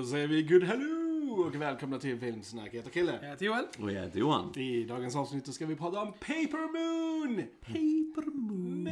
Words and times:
Då 0.00 0.06
säger 0.06 0.26
vi 0.28 0.42
good 0.42 0.62
hello 0.64 1.32
och 1.46 1.54
välkomna 1.54 1.98
till 1.98 2.18
Filmsnack. 2.20 2.66
Jag 2.68 2.72
heter 2.72 2.90
Kille. 2.90 3.18
Jag 3.22 3.28
heter 3.30 3.46
Joel. 3.46 3.64
Och 3.78 3.92
jag 3.92 4.02
heter 4.02 4.18
Johan. 4.18 4.58
I 4.58 4.84
dagens 4.84 5.16
avsnitt 5.16 5.46
så 5.46 5.52
ska 5.52 5.66
vi 5.66 5.76
prata 5.76 6.00
om 6.02 6.12
Paper 6.12 6.72
Moon! 6.72 7.42
Paper 7.60 8.30
Moon. 8.30 8.84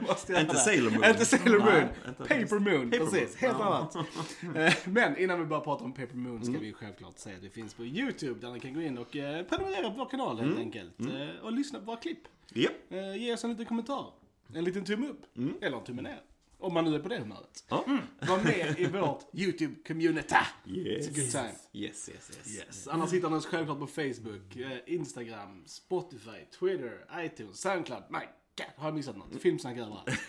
Måste 0.08 0.32
jag 0.32 0.40
Inte 0.40 0.52
göra? 0.52 0.62
Sailor 0.64 0.90
Moon. 0.90 1.04
Inte 1.04 1.24
Sailor 1.24 1.58
Moon. 1.58 1.68
Nej, 1.68 1.88
inte 2.08 2.22
Paper 2.22 2.58
Moon, 2.58 2.90
Paper 2.90 3.04
precis. 3.04 3.20
Moon. 3.42 3.50
Helt 3.50 3.56
Ja. 3.60 3.64
annat. 3.76 3.96
Eh, 4.56 4.74
Men 4.92 5.16
innan 5.18 5.38
vi 5.40 5.44
börjar 5.46 5.60
prata 5.60 5.84
om 5.84 5.92
Paper 5.92 6.16
Moon 6.16 6.44
ska 6.44 6.58
vi 6.58 6.72
självklart 6.72 7.18
säga 7.18 7.36
att 7.36 7.42
det 7.42 7.50
finns 7.50 7.74
på 7.74 7.84
YouTube 7.84 8.40
där 8.40 8.52
ni 8.52 8.60
kan 8.60 8.74
gå 8.74 8.82
in 8.82 8.98
och 8.98 9.16
eh, 9.16 9.44
prenumerera 9.46 9.90
på 9.90 9.96
vår 9.98 10.08
kanal 10.08 10.38
helt 10.40 10.58
enkelt. 10.58 11.00
Eh, 11.00 11.44
Och 11.44 11.52
lyssna 11.52 11.78
på 11.78 11.84
våra 11.84 11.96
klipp. 11.96 12.20
Ja. 12.54 12.70
Eh, 12.90 13.16
Ge 13.16 13.34
oss 13.34 13.44
en 13.44 13.50
liten 13.50 13.66
kommentar. 13.66 14.06
En 14.54 14.64
liten 14.64 14.84
tumme 14.84 15.06
upp. 15.08 15.22
Eller 15.60 15.76
en 15.78 15.84
tumme 15.84 16.02
ner. 16.02 16.20
Om 16.60 16.74
man 16.74 16.84
nu 16.84 16.94
är 16.94 16.98
på 16.98 17.08
det 17.08 17.18
humöret. 17.18 17.64
Ja. 17.68 17.84
Var 18.20 18.42
med 18.44 18.74
i 18.78 18.86
vårt 18.86 19.32
YouTube-community. 19.32 20.34
Yes. 20.66 21.06
It's 21.06 21.10
a 21.10 21.12
good 21.16 21.30
time. 21.30 21.52
Yes, 21.72 22.08
yes, 22.08 22.30
yes. 22.46 22.56
Yes. 22.66 22.88
Annars 22.88 23.12
hittar 23.12 23.30
ni 23.30 23.36
oss 23.36 23.46
självklart 23.46 23.78
på 23.78 23.86
Facebook, 23.86 24.56
eh, 24.56 24.70
Instagram, 24.94 25.62
Spotify, 25.66 26.38
Twitter, 26.60 27.04
iTunes, 27.24 27.60
Soundcloud. 27.60 28.02
My 28.10 28.18
God, 28.18 28.66
har 28.76 28.86
jag 28.88 28.94
missat 28.94 29.16
något? 29.16 29.42
Filmsnack 29.42 29.76
överallt. 29.78 30.06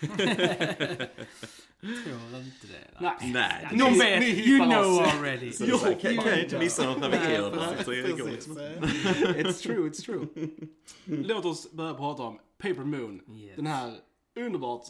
Tror 1.80 2.40
inte 2.40 2.66
det. 2.66 3.00
Nej. 3.00 3.30
Nej. 3.32 3.68
Ni- 3.72 3.78
Någon 3.78 3.98
vet, 3.98 4.22
you 4.22 4.58
know 4.58 5.00
already. 5.02 5.52
Så 5.52 5.64
det 5.64 5.70
är 5.72 5.76
så 5.76 5.84
här, 5.86 5.94
kan, 6.00 6.16
kan 6.16 6.26
jag 6.26 6.42
inte 6.44 6.58
missa 6.58 6.84
något 6.84 7.00
när 7.00 7.10
vi 7.10 7.16
det. 7.16 7.50
det 7.50 7.84
precis. 7.84 8.30
liksom. 8.32 8.58
It's 8.58 9.62
true, 9.62 9.88
it's 9.90 10.04
true. 10.04 10.26
Låt 11.04 11.44
oss 11.44 11.72
börja 11.72 11.94
prata 11.94 12.22
om 12.22 12.38
Paper 12.58 12.84
Moon. 12.84 13.20
Yes. 13.36 13.56
Den 13.56 13.66
här 13.66 13.94
underbart 14.36 14.84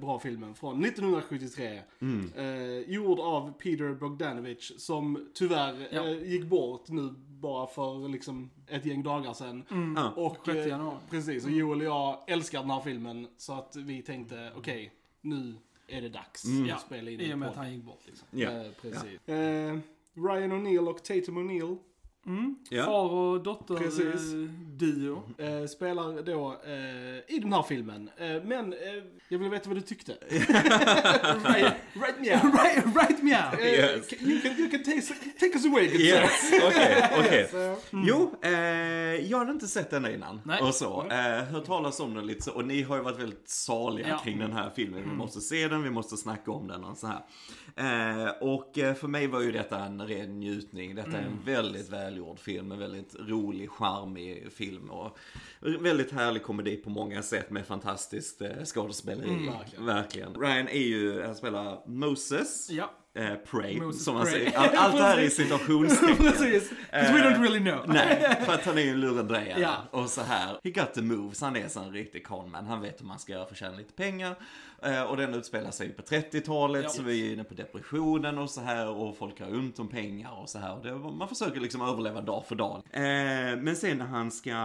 bra 0.00 0.18
filmen 0.18 0.54
från 0.54 0.84
1973. 0.84 1.80
Mm. 2.00 2.32
Eh, 2.36 2.90
gjord 2.94 3.20
av 3.20 3.52
Peter 3.52 3.94
Bogdanovich 3.94 4.72
som 4.78 5.28
tyvärr 5.34 5.88
Ja. 5.90 6.06
eh, 6.06 6.22
gick 6.28 6.44
bort 6.44 6.88
nu 6.88 7.14
bara 7.28 7.66
för 7.66 8.08
liksom 8.08 8.50
ett 8.66 8.86
gäng 8.86 9.02
dagar 9.02 9.32
sedan. 9.32 9.64
Ja. 9.96 10.12
Och, 10.16 10.36
6 10.46 10.66
eh. 10.66 10.92
Precis, 11.10 11.44
och 11.44 11.50
Joel 11.50 11.80
och 11.80 11.86
jag 11.86 12.24
älskar 12.26 12.60
den 12.60 12.70
här 12.70 12.80
filmen 12.80 13.28
så 13.36 13.52
att 13.52 13.76
vi 13.76 14.02
tänkte 14.02 14.52
okej, 14.56 14.92
nu 15.20 15.54
är 15.88 16.00
det 16.02 16.08
dags 16.08 16.44
Ja, 16.68 16.74
att 16.74 16.80
spela 16.80 17.10
in 17.10 17.20
I 17.20 17.34
och 17.34 17.38
med 17.38 17.48
att 17.48 17.56
han 17.56 17.72
gick 17.72 17.84
bort 17.84 18.00
liksom. 18.06 18.28
Ja. 18.30 18.50
Eh, 18.50 18.72
precis. 18.82 19.28
Eh, 19.28 19.78
Ryan 20.14 20.52
O'Neill 20.52 20.88
och 20.88 21.04
Tatum 21.04 21.38
O'Neill 21.38 21.78
Ja. 22.70 22.84
Far 22.84 23.10
och 23.12 23.42
dotter 23.42 23.74
Precis. 23.74 24.32
eh, 25.38 25.46
eh, 25.46 25.66
spelar 25.66 26.22
då 26.22 26.56
eh, 26.64 27.36
i 27.36 27.38
den 27.40 27.52
här 27.52 27.62
filmen. 27.62 28.10
Eh, 28.16 28.42
men 28.44 28.72
eh, 28.72 28.78
jag 29.28 29.38
vill 29.38 29.50
veta 29.50 29.68
vad 29.68 29.76
du 29.76 29.80
tyckte. 29.80 30.12
right, 30.30 31.74
right 31.94 32.20
meow. 32.20 32.52
right, 32.52 32.84
right 32.96 33.22
meow. 33.22 33.54
Eh, 33.60 33.66
Yes. 33.80 34.12
You 34.22 34.40
can, 34.40 34.52
you 34.58 34.70
can 34.70 34.82
take, 34.84 35.02
take 35.40 35.54
us 35.54 35.66
away, 35.66 35.86
good 35.86 35.96
sir. 36.00 36.06
Yes, 36.06 36.52
okej, 36.66 37.10
okej. 37.18 37.48
Så, 37.50 37.76
Jo, 37.92 38.34
eh, 38.42 38.50
jag 39.30 39.38
hade 39.38 39.50
inte 39.52 39.68
sett 39.68 39.90
den 39.90 40.06
innan. 40.14 40.40
Nej. 40.44 40.60
Och 40.62 40.74
så. 40.74 41.06
Eh, 41.10 41.44
hört 41.44 41.64
talas 41.64 42.00
om 42.00 42.14
den 42.14 42.26
lite 42.26 42.42
så. 42.42 42.52
Och 42.52 42.64
ni 42.64 42.82
har 42.82 42.96
ju 42.96 43.02
varit 43.02 43.18
väldigt 43.20 43.48
saliga 43.48 44.08
Ja. 44.08 44.18
kring 44.18 44.38
den 44.38 44.52
här 44.52 44.70
filmen. 44.76 45.02
Vi 45.10 45.16
måste 45.16 45.40
se 45.40 45.68
den, 45.68 45.82
vi 45.82 45.90
måste 45.90 46.16
snacka 46.16 46.50
om 46.50 46.68
den 46.68 46.84
och 46.84 46.96
så 46.96 47.06
här. 47.06 47.20
Eh, 47.76 48.30
och 48.40 48.78
eh, 48.78 48.94
för 48.94 49.08
mig 49.08 49.26
var 49.26 49.40
ju 49.40 49.52
detta 49.52 49.84
en 49.84 50.06
ren 50.06 50.40
njutning. 50.40 50.94
Detta 50.94 51.10
är 51.18 51.22
en 51.22 51.40
väldigt 51.44 51.90
välgjord 52.10 52.38
film. 52.38 52.72
En 52.72 52.78
väldigt 52.78 53.14
rolig, 53.18 53.70
charmig 53.70 54.52
film. 54.52 54.90
Och 54.90 55.18
väldigt 55.60 56.12
härlig 56.12 56.42
komedi 56.42 56.76
på 56.76 56.90
många 56.90 57.22
sätt 57.22 57.50
med 57.50 57.66
fantastiskt 57.66 58.42
eh, 58.42 58.64
skådespeleri. 58.64 59.46
verkligen. 59.46 59.86
verkligen. 59.86 60.34
Ryan 60.34 60.68
är 60.68 60.86
ju, 60.86 61.22
han 61.22 61.34
spelar 61.34 61.82
Moses. 61.86 62.70
Ja. 62.70 62.90
Eh, 63.18 63.34
Prey, 63.50 63.80
Moses 63.80 64.04
som 64.04 64.14
man 64.14 64.24
Prey. 64.26 64.32
säger. 64.32 64.58
Allt, 64.58 64.74
allt 64.74 64.96
det 64.96 65.02
här 65.02 65.18
är 65.18 65.22
i 65.22 65.30
citationstecken. 65.30 66.16
Precis. 66.16 66.72
we 66.92 66.98
don't 66.98 67.42
really 67.42 67.58
know. 67.60 67.84
Nej, 67.86 68.36
för 68.46 68.54
att 68.54 68.64
han 68.64 68.78
är 68.78 68.82
ju 68.82 68.90
en 68.90 69.00
lurendrejare. 69.00 69.60
Ja. 69.60 69.76
Och 69.90 70.10
så 70.10 70.22
här, 70.22 70.58
he 70.64 70.70
got 70.70 70.94
the 70.94 71.02
moves, 71.02 71.40
han 71.40 71.56
är 71.56 71.68
så 71.68 71.80
en 71.80 71.92
riktig 71.92 72.26
conman. 72.26 72.66
Han 72.66 72.80
vet 72.80 73.00
hur 73.00 73.06
man 73.06 73.18
ska 73.18 73.32
göra 73.32 73.44
för 73.44 73.52
att 73.52 73.58
tjäna 73.58 73.76
lite 73.76 73.92
pengar. 73.92 74.34
Eh, 74.82 75.02
och 75.02 75.16
den 75.16 75.34
utspelar 75.34 75.70
sig 75.70 75.88
på 75.88 76.02
30-talet, 76.02 76.82
Ja. 76.84 76.88
så 76.90 77.02
vi 77.02 77.28
är 77.28 77.32
inne 77.32 77.44
på 77.44 77.54
depressionen 77.54 78.38
och 78.38 78.50
så 78.50 78.60
här. 78.60 78.88
Och 78.88 79.16
folk 79.16 79.40
har 79.40 79.48
ont 79.54 79.78
om 79.78 79.88
pengar 79.88 80.40
och 80.42 80.48
så 80.48 80.58
här. 80.58 80.76
Och 80.76 80.82
det, 80.84 80.94
man 80.94 81.28
försöker 81.28 81.60
liksom 81.60 81.82
överleva 81.82 82.20
dag 82.20 82.44
för 82.48 82.54
dag. 82.54 82.82
Eh, 82.90 83.00
men 83.58 83.76
sen 83.76 83.98
när 83.98 84.06
han 84.06 84.30
ska, 84.30 84.50
eh, 84.50 84.56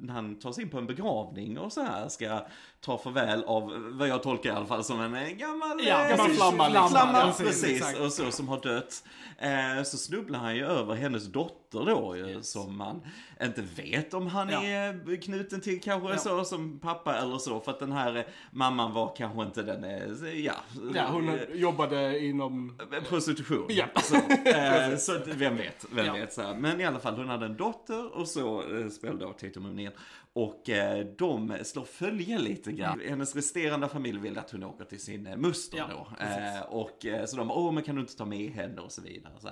när 0.00 0.12
han 0.12 0.38
tar 0.38 0.52
sig 0.52 0.64
in 0.64 0.70
på 0.70 0.78
en 0.78 0.86
begravning 0.86 1.58
och 1.58 1.72
så 1.72 1.82
här, 1.82 2.08
ska 2.08 2.46
ta 2.80 2.98
farväl 2.98 3.44
av, 3.44 3.72
vad 3.92 4.08
jag 4.08 4.22
tolkar 4.22 4.50
i 4.50 4.52
alla 4.52 4.66
fall, 4.66 4.84
som 4.84 5.00
en 5.00 5.14
eh, 5.14 5.28
gammal... 5.28 5.80
Ja, 5.86 6.04
eh, 6.04 6.08
gammal 6.16 6.30
flamma, 6.30 6.68
liksom. 6.68 6.88
Flamma, 6.90 7.18
Ja, 7.18 7.32
precis, 7.64 7.76
exakt. 7.80 7.98
Och 8.00 8.12
så, 8.12 8.30
som 8.30 8.48
har 8.48 8.60
dött. 8.60 9.04
Eh, 9.38 9.82
så 9.84 9.96
snubblar 9.96 10.38
han 10.38 10.56
ju 10.56 10.64
över 10.64 10.94
hennes 10.94 11.26
dotter 11.26 11.84
då 11.86 12.16
ju, 12.16 12.42
som 12.42 12.76
man 12.76 13.00
inte 13.42 13.62
vet 13.76 14.14
om 14.14 14.26
han 14.26 14.48
Ja. 14.48 14.62
är 14.64 15.22
knuten 15.22 15.60
till 15.60 15.80
kanske 15.80 16.08
Ja. 16.08 16.18
så 16.18 16.44
som 16.44 16.78
pappa 16.78 17.16
eller 17.16 17.38
så. 17.38 17.60
För 17.60 17.70
att 17.70 17.78
den 17.78 17.92
här 17.92 18.16
eh, 18.16 18.22
mamman 18.50 18.92
var 18.92 19.14
kanske 19.16 19.42
inte 19.42 19.62
den, 19.62 19.84
eh, 19.84 20.40
ja. 20.44 20.52
ja, 20.94 21.06
hon 21.10 21.28
eh, 21.28 21.34
jobbade 21.54 22.18
inom... 22.24 22.78
Prostitution. 23.08 23.66
Ja. 23.68 23.86
Så, 24.02 24.14
eh, 24.50 24.96
så 24.98 25.18
vem 25.26 25.56
vet, 25.56 25.84
vem 25.90 26.06
Ja. 26.06 26.12
vet 26.12 26.32
så 26.32 26.42
här. 26.42 26.54
Men 26.54 26.80
i 26.80 26.84
alla 26.84 26.98
fall, 26.98 27.14
hon 27.16 27.28
hade 27.28 27.46
en 27.46 27.56
dotter 27.56 28.16
och 28.16 28.28
så 28.28 28.62
eh, 28.78 28.88
spelade 28.88 29.24
då 29.24 29.32
Tatum 29.32 29.66
O'Neill. 29.66 29.92
Och 30.36 30.70
eh, 30.70 31.06
de 31.18 31.58
slår 31.62 31.84
följe 31.84 32.38
lite 32.38 32.72
grann. 32.72 33.00
Hennes 33.08 33.34
resterande 33.36 33.88
familj 33.88 34.18
vill 34.18 34.38
att 34.38 34.50
hon 34.50 34.64
åker 34.64 34.84
till 34.84 35.00
sin 35.00 35.26
eh, 35.26 35.36
muster 35.36 35.78
Ja, 35.78 35.86
då. 35.90 36.24
Eh, 36.24 36.60
och 36.60 37.06
eh, 37.06 37.26
så 37.26 37.36
de 37.36 37.50
åh 37.50 37.72
men 37.72 37.82
kan 37.82 37.94
du 37.94 38.00
inte 38.00 38.16
ta 38.16 38.24
med 38.24 38.50
henne 38.52 38.80
och 38.80 38.92
så 38.92 39.02
vidare. 39.02 39.32
Så. 39.40 39.48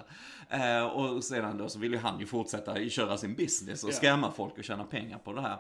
Eh, 0.53 0.85
och 0.85 1.25
sedan 1.25 1.59
då 1.59 1.69
så 1.69 1.79
vill 1.79 1.93
ju 1.93 1.99
han 1.99 2.21
ju 2.21 2.27
fortsätta 2.27 2.89
köra 2.89 3.17
sin 3.19 3.35
business 3.35 3.85
och 3.85 3.91
skämma 3.93 4.31
folk 4.33 4.59
och 4.59 4.65
tjäna 4.65 4.85
pengar 4.85 5.19
på 5.19 5.33
det 5.33 5.41
här. 5.41 5.57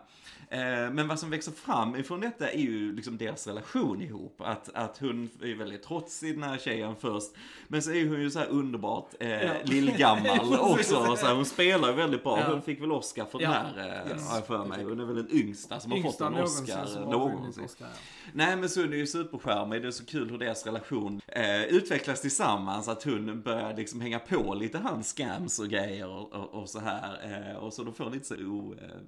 Eh, 0.50 0.90
men 0.92 1.08
vad 1.08 1.18
som 1.18 1.30
växer 1.30 1.52
fram 1.52 1.96
ifrån 1.96 2.20
detta 2.20 2.50
är 2.50 2.58
ju 2.58 2.92
liksom 2.92 3.18
deras 3.18 3.46
relation 3.46 4.02
ihop. 4.02 4.40
Att, 4.40 4.68
att 4.74 4.98
hon 4.98 5.30
är 5.42 5.54
väldigt 5.54 5.82
trotsig 5.82 6.34
den 6.34 6.42
här 6.42 6.58
tjejen 6.58 6.94
först. 7.00 7.30
Men 7.68 7.82
så 7.82 7.92
är 7.92 8.08
hon 8.08 8.20
ju 8.20 8.30
så 8.30 8.38
här 8.38 8.46
underbart 8.48 9.08
eh, 9.20 9.28
Ja. 9.42 9.52
lillgammal 9.64 10.54
också. 10.60 10.96
Och 10.96 11.18
så 11.18 11.26
här, 11.26 11.34
hon 11.34 11.44
spelar 11.44 11.88
ju 11.88 11.94
väldigt 11.94 12.22
bra. 12.22 12.40
Ja. 12.40 12.46
Hon 12.52 12.62
fick 12.62 12.80
väl 12.82 12.92
Oscar 12.92 13.24
för 13.24 13.40
Ja. 13.42 13.48
den 13.50 13.58
här, 13.84 14.02
eh, 14.06 14.12
Yes. 14.12 14.28
har 14.28 14.36
jag 14.36 14.46
för 14.46 14.64
mig. 14.64 14.84
Hon 14.84 15.00
är 15.00 15.04
väl 15.04 15.16
den 15.16 15.28
yngsta 15.32 15.80
som 15.80 15.90
har 15.92 15.98
fått 15.98 16.04
Yngsta 16.04 16.26
en 16.26 16.34
Oscar 16.34 17.00
någonsin. 17.10 17.64
Oscar. 17.64 17.86
ja. 17.86 17.98
Nej 18.32 18.56
men 18.56 18.68
så 18.68 18.80
är 18.80 18.86
ju 18.94 19.06
superskärmig, 19.06 19.82
det 19.82 19.88
är 19.88 19.92
så 19.92 20.04
kul 20.04 20.30
hur 20.30 20.38
deras 20.38 20.66
relation 20.66 21.20
eh, 21.26 21.62
utvecklas 21.64 22.20
tillsammans. 22.20 22.88
Att 22.88 23.04
hon 23.04 23.42
börjar 23.42 23.76
liksom 23.76 24.00
hänga 24.00 24.18
på 24.18 24.54
lite 24.54 24.78
hans 24.82 25.08
scams 25.08 25.58
och 25.58 25.68
grejer 25.68 26.08
och, 26.08 26.32
och, 26.32 26.54
och 26.62 26.68
så 26.68 26.80
här. 26.80 27.50
Eh, 27.50 27.56
och 27.56 27.72
så 27.72 27.82
de 27.84 27.94
får 27.94 28.10
lite 28.10 28.26
så 28.26 28.34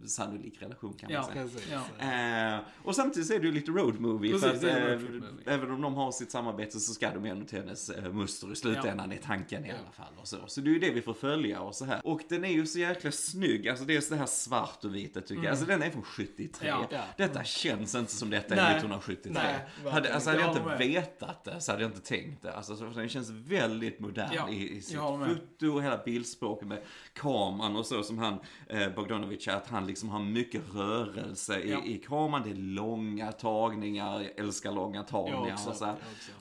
osannolik 0.04 0.62
relation 0.62 0.92
kan 0.92 1.12
man 1.12 1.22
Ja. 1.22 1.32
säga. 1.32 1.44
Precis. 1.44 1.68
Ja. 2.00 2.54
Eh, 2.54 2.60
och 2.84 2.94
samtidigt 2.94 3.28
så 3.28 3.34
är 3.34 3.38
det 3.38 3.46
ju 3.46 3.52
lite 3.52 3.70
road 3.70 4.00
movie. 4.00 4.32
Precis, 4.32 4.48
för 4.48 4.56
att, 4.56 4.64
är 4.76 4.92
eh, 4.92 4.98
movie. 4.98 5.22
även 5.46 5.70
om 5.70 5.80
de 5.80 5.94
har 5.94 6.12
sitt 6.12 6.30
samarbete 6.30 6.80
så 6.80 6.94
ska 6.94 7.10
de 7.14 7.24
ändå 7.24 7.46
till 7.46 7.58
hennes 7.58 7.90
eh, 7.90 8.12
muster 8.12 8.52
i 8.52 8.56
slutändan 8.56 9.12
i 9.12 9.18
tanken 9.18 9.64
i 9.66 9.70
alla 9.70 9.92
fall. 9.92 10.12
Och 10.20 10.28
så. 10.28 10.36
så 10.46 10.60
det 10.60 10.70
är 10.70 10.72
ju 10.72 10.78
det 10.78 10.90
vi 10.90 11.02
får 11.02 11.14
följa 11.14 11.60
och 11.60 11.74
så 11.74 11.84
här. 11.84 12.00
Och 12.04 12.20
den 12.28 12.44
är 12.44 12.52
ju 12.52 12.66
så 12.66 12.78
jäkla 12.78 13.12
snygg. 13.12 13.68
Alltså 13.68 13.84
det 13.84 13.96
är 13.96 14.00
så 14.00 14.14
här 14.14 14.26
svart 14.26 14.84
och 14.84 14.94
vita 14.94 15.20
tycker 15.20 15.42
jag. 15.42 15.50
Alltså 15.50 15.66
den 15.66 15.82
är 15.82 15.90
från 15.90 16.02
73. 16.02 16.68
Ja. 16.68 16.86
Ja. 16.90 17.04
Detta 17.16 17.44
känns 17.44 17.94
inte 17.94 18.12
som 18.12 18.30
detta 18.30 18.54
är 18.54 18.62
Nej. 18.62 18.70
1973. 18.76 19.32
Nej, 19.84 19.90
hade, 19.92 20.14
alltså 20.14 20.30
hade 20.30 20.42
jag 20.42 20.56
inte 20.56 20.76
vetat 20.78 21.44
det 21.44 21.60
så 21.60 21.72
hade 21.72 21.82
jag 21.82 21.90
inte 21.90 22.00
tänkt 22.00 22.42
det. 22.42 22.52
Alltså 22.52 22.76
så 22.76 22.84
den 22.84 23.08
känns 23.08 23.30
väldigt 23.30 24.00
modern 24.00 24.30
Ja, 24.34 24.48
i, 24.50 24.76
i 24.76 24.82
sitt 24.82 24.98
foto 24.98 25.63
och 25.70 25.82
hela 25.82 25.96
bildspråket 26.04 26.68
med 26.68 26.78
kameran 27.12 27.76
och 27.76 27.86
så 27.86 28.02
som 28.02 28.18
han, 28.18 28.38
eh, 28.68 28.88
Bogdanovich, 28.94 29.48
att 29.48 29.66
han 29.68 29.86
liksom 29.86 30.08
har 30.08 30.20
mycket 30.20 30.62
rörelse 30.74 31.60
i, 31.60 31.70
Ja. 31.70 31.84
i 31.84 31.98
kameran. 31.98 32.42
Det 32.44 32.50
är 32.50 32.54
långa 32.54 33.32
tagningar, 33.32 34.20
jag 34.20 34.30
älskar 34.44 34.72
långa 34.72 35.02
tagningar 35.02 35.52
också, 35.52 35.70
och 35.70 35.76
så. 35.76 35.84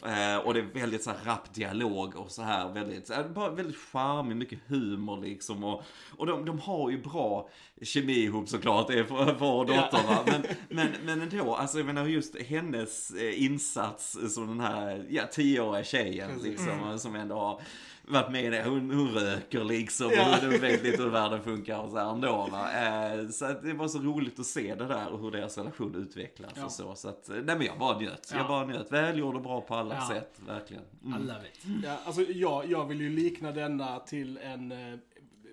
Eh, 0.08 0.38
och 0.38 0.54
det 0.54 0.60
är 0.60 0.80
väldigt 0.80 1.04
så 1.04 1.10
här 1.10 1.18
rapp 1.26 1.54
dialog 1.54 2.16
och 2.16 2.32
så 2.32 2.42
här 2.42 2.70
väldigt, 2.70 3.08
så 3.08 3.14
här, 3.14 3.24
bara 3.30 3.50
väldigt 3.50 3.78
charmig, 3.78 4.36
mycket 4.38 4.60
humor 4.68 5.22
liksom. 5.22 5.64
Och, 5.64 5.84
och 6.18 6.26
de, 6.28 6.46
de 6.46 6.60
har 6.60 6.90
ju 6.90 7.02
bra 7.02 7.50
kemi 7.82 8.14
ihop 8.14 8.50
såklart, 8.50 8.88
det 8.88 9.00
är 9.00 9.04
för 9.04 9.44
och 9.44 9.66
dotter. 9.66 10.00
Men, 10.26 10.44
men, 10.70 10.88
men 11.06 11.22
ändå, 11.22 11.56
alltså 11.56 11.78
jag 11.78 11.86
menar 11.86 12.06
just 12.06 12.42
hennes 12.42 13.12
eh, 13.12 13.44
insats 13.44 14.18
som 14.34 14.48
den 14.48 14.60
här, 14.60 15.06
ja, 15.10 15.24
tioåriga 15.32 15.84
tjejen 15.84 16.30
liksom, 16.44 17.00
som 17.00 17.16
ändå 17.16 17.36
har 17.36 17.62
varit 18.08 18.32
med 18.32 18.44
i 18.46 18.50
det. 18.50 18.64
Hon, 18.64 18.92
hon 18.92 19.10
röker 19.10 19.64
liksom 19.64 20.12
Ja. 20.16 20.38
hon 20.42 20.50
vet 20.50 20.84
lite 20.84 21.04
hur 21.04 21.10
världen 21.10 21.44
funkar 21.44 21.80
och 21.80 21.92
så 21.92 21.98
här 21.98 22.12
ändå 22.14 22.48
va. 22.52 22.72
Eh, 22.74 23.30
så 23.30 23.46
det 23.64 23.74
var 23.74 23.88
så 23.88 24.00
roligt 24.00 24.40
att 24.40 24.46
se 24.46 24.76
det 24.76 24.86
där 24.88 25.10
och 25.10 25.20
hur 25.20 25.32
deras 25.32 25.58
relation 25.58 25.96
utvecklas 25.96 26.52
Ja. 26.56 26.66
och 26.66 26.72
så. 26.72 26.96
Så 26.96 27.10
att, 27.10 27.30
nej 27.30 27.44
men 27.58 27.62
jag 27.62 27.80
bara 27.80 28.00
njöt. 28.00 28.30
Jag 28.32 28.42
Ja. 28.42 28.48
bara 28.48 28.66
njöt. 28.66 28.92
Välgjord 28.92 29.36
och 29.36 29.42
bra 29.42 29.62
på 29.62 29.76
alla 29.76 30.02
sätt, 30.02 30.42
verkligen. 30.48 30.84
Mm. 31.06 31.14
Alla 31.22 31.40
vet. 31.40 31.84
Ja, 31.84 31.98
alltså 32.06 32.22
jag, 32.22 32.72
jag 32.72 32.86
vill 32.86 33.02
ju 33.02 33.10
likna 33.10 33.52
denna 33.52 34.00
till 34.00 34.38
en 34.38 34.72
eh, 34.72 35.00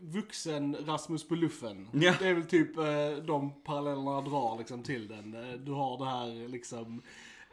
vuxen 0.01 0.77
Rasmus 0.87 1.29
på 1.29 1.35
luffen. 1.35 1.89
Ja. 1.93 2.15
Det 2.19 2.29
är 2.29 2.35
väl 2.35 2.45
typ 2.47 2.79
eh, 2.79 2.85
de 3.27 3.63
parallellerna 3.65 4.11
jag 4.11 4.25
drar 4.25 4.59
liksom 4.59 4.83
till 4.83 5.09
den. 5.09 5.35
Eh, 5.35 5.59
Du 5.59 5.73
har 5.73 5.99
det 5.99 6.05
här 6.11 6.49
liksom 6.49 7.03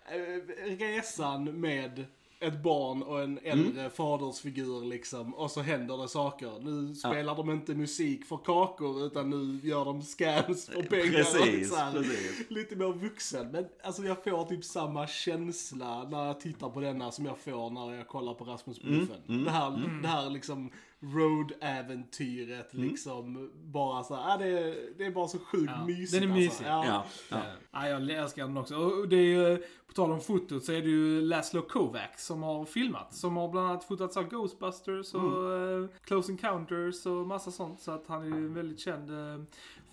eh, 0.05 0.75
resan 0.77 1.43
med 1.43 2.05
ett 2.39 2.63
barn 2.63 3.03
och 3.03 3.21
en 3.23 3.39
äldre 3.43 3.89
fadersfigur 3.89 4.85
liksom. 4.85 5.33
Och 5.35 5.51
så 5.51 5.61
händer 5.61 5.97
det 5.97 6.07
saker. 6.07 6.59
Nu 6.59 6.95
spelar 6.95 7.35
de 7.35 7.51
inte 7.51 7.75
musik 7.75 8.25
för 8.25 8.37
kakor 8.37 9.05
utan 9.05 9.29
nu 9.29 9.67
gör 9.69 9.85
de 9.85 10.01
scams 10.01 10.65
för 10.65 10.83
pengar. 10.83 11.05
och 11.05 11.11
Precis, 11.11 11.75
här, 11.75 11.91
precis. 11.91 12.45
Lite 12.49 12.75
mer 12.75 12.93
vuxen. 12.93 13.51
Men 13.51 13.65
alltså 13.83 14.03
jag 14.03 14.23
får 14.23 14.45
typ 14.45 14.63
samma 14.63 15.07
känsla 15.07 16.03
när 16.03 16.25
jag 16.25 16.39
tittar 16.39 16.69
på 16.69 16.79
denna 16.79 17.11
som 17.11 17.25
jag 17.25 17.37
får 17.37 17.69
när 17.69 17.95
jag 17.95 18.07
kollar 18.07 18.33
på 18.33 18.45
Rasmus 18.45 18.81
Mm, 18.83 18.95
Bluffen. 18.97 19.43
Det 19.43 19.51
här, 19.51 19.99
det 20.01 20.07
här 20.07 20.29
liksom 20.29 20.71
road-äventyret 20.99 22.73
liksom. 22.73 23.51
Bara 23.55 24.03
så 24.03 24.15
här, 24.15 24.33
ah, 24.33 24.37
det, 24.37 24.45
är, 24.47 24.75
det 24.97 25.05
är 25.05 25.11
bara 25.11 25.27
så 25.27 25.39
sjukt 25.39 25.71
Ja, 25.75 25.85
mysigt. 25.85 26.11
den 26.11 26.23
är 26.23 26.27
alltså. 26.35 26.39
mysig. 26.39 26.65
Ja. 26.67 26.85
Ja, 26.85 27.05
ja. 27.29 27.41
Ja, 27.71 27.87
jag 27.89 28.09
älskar 28.09 28.47
den 28.47 28.57
också. 28.57 28.75
Och 28.75 29.07
det 29.09 29.15
är 29.15 29.21
ju, 29.49 29.57
på 29.87 29.93
tal 29.93 30.11
om 30.11 30.21
fotot 30.21 30.63
så 30.63 30.71
är 30.71 30.81
det 30.81 30.89
ju 30.89 31.21
Laszlo 31.21 31.61
Kovacs 31.61 32.25
som 32.25 32.43
har 32.43 32.65
filmat. 32.65 33.13
Som 33.13 33.37
har 33.37 33.49
bland 33.49 33.67
annat 33.67 33.83
fotat 33.83 34.17
av 34.17 34.29
Ghostbusters 34.29 35.13
och 35.13 35.53
eh, 35.53 35.85
Close 36.03 36.31
Encounters 36.31 37.05
och 37.05 37.27
massa 37.27 37.51
sånt. 37.51 37.79
Så 37.81 37.91
att 37.91 38.03
han 38.07 38.21
är 38.21 38.25
ju 38.25 38.33
en 38.45 38.53
väldigt 38.53 38.79
känd. 38.79 39.09
eh, 39.09 39.43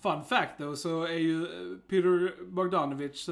fun 0.01 0.23
fact 0.23 0.57
då 0.59 0.75
så 0.75 1.03
är 1.03 1.17
ju 1.17 1.43
eh, 1.43 1.77
Peter 1.89 2.43
Bogdanovich 2.45 3.29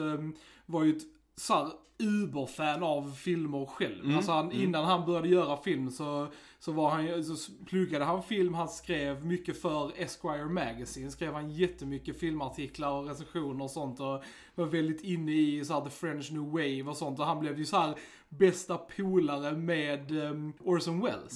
var 0.66 0.84
ju 0.84 0.98
ett 0.98 1.04
så 1.36 1.54
här 1.54 1.72
uberfan 2.00 2.84
av 2.84 3.12
filmer 3.12 3.66
själv. 3.66 4.16
Alltså 4.16 4.32
han, 4.32 4.52
innan 4.52 4.86
han 4.86 5.06
började 5.06 5.28
göra 5.28 5.58
film 5.58 5.92
så, 5.92 6.28
så 6.60 6.72
var 6.72 6.90
han 6.90 7.24
så 7.24 7.52
pluggade 7.66 8.06
han 8.06 8.24
film, 8.24 8.54
han 8.54 8.70
skrev 8.70 9.26
mycket 9.26 9.62
för 9.62 9.92
Esquire 9.96 10.46
Magazine, 10.46 11.12
skrev 11.12 11.34
han 11.34 11.50
jättemycket 11.50 12.20
filmartiklar 12.20 12.92
och 12.92 13.08
recensioner 13.08 13.64
och 13.64 13.72
sånt 13.72 14.00
och 14.00 14.24
var 14.56 14.66
väldigt 14.66 15.04
inne 15.04 15.32
i 15.32 15.66
så 15.66 15.74
här, 15.74 15.82
the 15.82 15.90
French 15.90 16.32
New 16.32 16.52
Wave 16.52 16.84
och 16.84 16.98
sånt. 16.98 17.20
Och 17.20 17.26
han 17.26 17.40
blev 17.40 17.60
ju 17.60 17.66
så 17.66 17.78
här 17.78 17.96
bästa 18.30 18.78
polare 18.78 19.52
med 19.52 20.12
um, 20.12 20.54
Orson 20.60 21.02
Welles. 21.02 21.34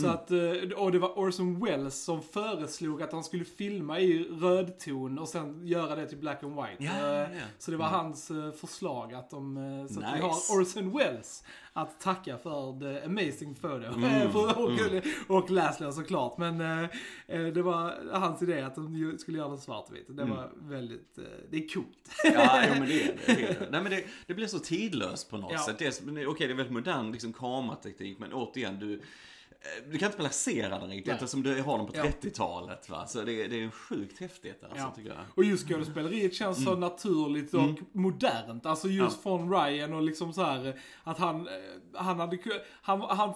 Så 0.00 0.08
att, 0.08 0.30
eh, 0.30 0.78
och 0.78 0.92
det 0.92 0.98
var 0.98 1.18
Orson 1.18 1.64
Welles 1.64 2.04
som 2.04 2.22
föreslog 2.22 3.02
att 3.02 3.12
han 3.12 3.24
skulle 3.24 3.44
filma 3.44 4.00
i 4.00 4.24
rödton 4.24 5.18
och 5.18 5.28
sen 5.28 5.66
göra 5.66 5.94
det 5.96 6.06
till 6.06 6.18
black 6.18 6.42
and 6.42 6.54
white. 6.56 6.76
Ja, 6.84 6.90
Eh, 6.98 7.06
ja, 7.06 7.22
ja. 7.34 7.40
Så 7.58 7.70
det 7.70 7.76
var 7.76 7.86
hans 7.86 8.30
eh, 8.30 8.50
förslag 8.52 9.14
att 9.14 9.30
de, 9.30 9.54
så 9.90 10.00
att 10.00 10.06
vi 10.06 10.12
Nice. 10.12 10.22
har 10.52 10.60
Orson 10.60 10.96
Welles 10.98 11.44
att 11.72 12.00
tacka 12.00 12.38
för 12.38 12.80
the 12.80 13.06
amazing 13.06 13.54
photo. 13.54 13.86
Mm, 13.86 14.36
och, 15.28 15.36
och 15.38 15.50
Laszlo 15.50 15.92
såklart. 15.92 16.38
Men 16.38 16.58
det 17.54 17.62
var 17.62 17.94
hans 18.12 18.42
idé 18.42 18.60
att 18.60 18.74
de 18.74 19.16
skulle 19.18 19.38
göra 19.38 19.48
den 19.48 19.58
svartvit. 19.58 20.06
Det 20.08 20.22
Mm. 20.22 20.36
var 20.36 20.50
väldigt, 20.60 21.18
det 21.50 21.56
är 21.56 21.68
coolt. 21.68 21.88
Ja, 22.24 22.62
jo, 22.68 22.74
men 22.78 22.88
det 22.88 23.02
är 23.02 23.16
det. 23.26 23.32
är 23.32 23.36
det. 23.36 23.68
Nej, 23.70 23.82
men 23.82 23.90
det, 23.92 24.04
det 24.26 24.34
blir 24.34 24.46
så 24.46 24.58
tidlöst 24.58 25.30
på 25.30 25.36
något 25.36 25.60
sätt. 25.60 25.74
Okej, 25.74 26.46
det 26.48 26.52
är 26.52 26.54
väldigt 26.54 26.70
modern 26.72 27.12
liksom, 27.12 27.32
kamerateknik, 27.32 28.18
men 28.18 28.32
återigen, 28.32 28.78
du, 28.78 29.00
du 29.90 29.98
kan 29.98 30.06
inte 30.06 30.18
placera 30.18 30.78
den 30.78 30.88
riktigt 30.88 31.06
Nej. 31.06 31.14
eftersom 31.14 31.42
du 31.42 31.62
har 31.62 31.78
den 31.78 31.86
på 31.86 31.92
Ja. 31.96 32.04
30-talet. 32.04 32.88
Va? 32.88 33.06
Så 33.06 33.18
det, 33.22 33.46
det 33.48 33.62
är 33.64 33.70
sjukt 33.70 34.20
häftigt 34.20 34.62
alltså, 34.64 34.78
Ja. 34.78 34.92
tycker 34.96 35.08
jag. 35.10 35.18
Och 35.34 35.44
just 35.44 35.68
skådespeleriet 35.68 36.34
känns 36.34 36.64
så 36.64 36.76
naturligt 36.76 37.54
och 37.54 37.78
modernt. 37.92 38.66
Alltså 38.66 38.88
just 38.88 38.98
Mm. 38.98 39.40
Ja. 39.40 39.48
från 39.48 39.50
Ryan 39.52 39.92
och 39.92 40.02
liksom 40.02 40.32
så 40.32 40.42
här 40.42 40.80
att 41.04 41.18
han, 41.18 41.40
eh, 41.48 41.52
han 41.94 42.20
hade, 42.20 42.38
han, 42.82 43.00
han 43.00 43.34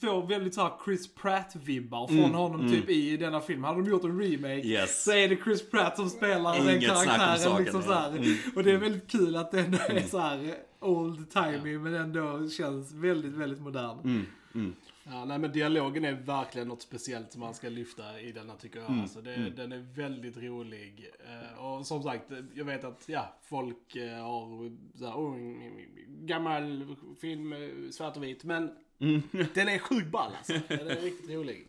får 0.00 0.26
väldigt 0.26 0.54
så 0.54 0.60
här 0.62 0.72
Chris 0.84 1.14
Pratt-vibbar 1.14 2.06
från 2.06 2.34
honom 2.34 2.72
typ 2.72 2.88
i 2.90 3.16
denna 3.16 3.40
film. 3.40 3.64
Hade 3.64 3.82
de 3.82 3.90
gjort 3.90 4.04
en 4.04 4.20
remake 4.20 4.52
Mm. 4.54 4.66
Yes. 4.66 5.04
så 5.04 5.12
är 5.12 5.28
det 5.28 5.36
Chris 5.44 5.70
Pratt 5.70 5.96
som 5.96 6.10
spelar 6.10 6.58
den 6.58 6.76
Inget 6.76 6.90
om 6.90 6.96
karaktären. 6.96 7.38
saken, 7.38 7.64
Liksom 7.64 7.82
så 7.82 7.90
ja. 7.90 8.06
Mm. 8.06 8.22
här. 8.24 8.36
Och 8.56 8.64
det 8.64 8.72
är 8.72 8.76
väldigt 8.76 9.10
kul 9.10 9.36
att 9.36 9.54
ändå 9.54 9.78
är 9.88 10.08
så 10.08 10.18
här 10.18 10.54
old 10.80 11.30
timey 11.30 11.78
men 11.78 11.94
ändå 11.94 12.48
känns 12.48 12.92
väldigt, 12.92 13.32
väldigt 13.32 13.60
modern. 13.60 13.98
Mm, 14.04 14.26
mm. 14.54 14.74
Ja, 15.08 15.24
nej 15.24 15.38
men 15.38 15.52
dialogen 15.52 16.04
är 16.04 16.12
verkligen 16.12 16.68
något 16.68 16.82
speciellt 16.82 17.32
som 17.32 17.40
man 17.40 17.54
ska 17.54 17.68
lyfta 17.68 18.20
i 18.20 18.32
denna 18.32 18.54
tycker 18.56 18.80
jag. 18.80 18.90
Alltså, 18.90 19.20
det, 19.20 19.50
Den 19.50 19.72
är 19.72 19.78
väldigt 19.94 20.36
rolig. 20.36 21.10
Eh, 21.26 21.64
och 21.64 21.86
som 21.86 22.02
sagt, 22.02 22.24
jag 22.54 22.64
vet 22.64 22.84
att 22.84 23.04
ja, 23.08 23.34
folk 23.42 23.96
eh, 23.96 24.12
har 24.24 24.70
såhär, 24.98 25.14
oh, 25.14 25.34
en- 25.36 25.62
en 25.62 26.26
gammal 26.26 26.96
film, 27.20 27.52
eh, 27.52 27.90
svart 27.90 28.16
och 28.16 28.22
vit. 28.24 28.44
Men 28.44 28.70
den 29.54 29.68
är 29.68 29.78
sjukt 29.78 30.10
ball 30.10 30.32
alltså. 30.38 30.52
Den 30.68 30.88
är 30.88 31.00
riktigt 31.00 31.30
rolig. 31.30 31.68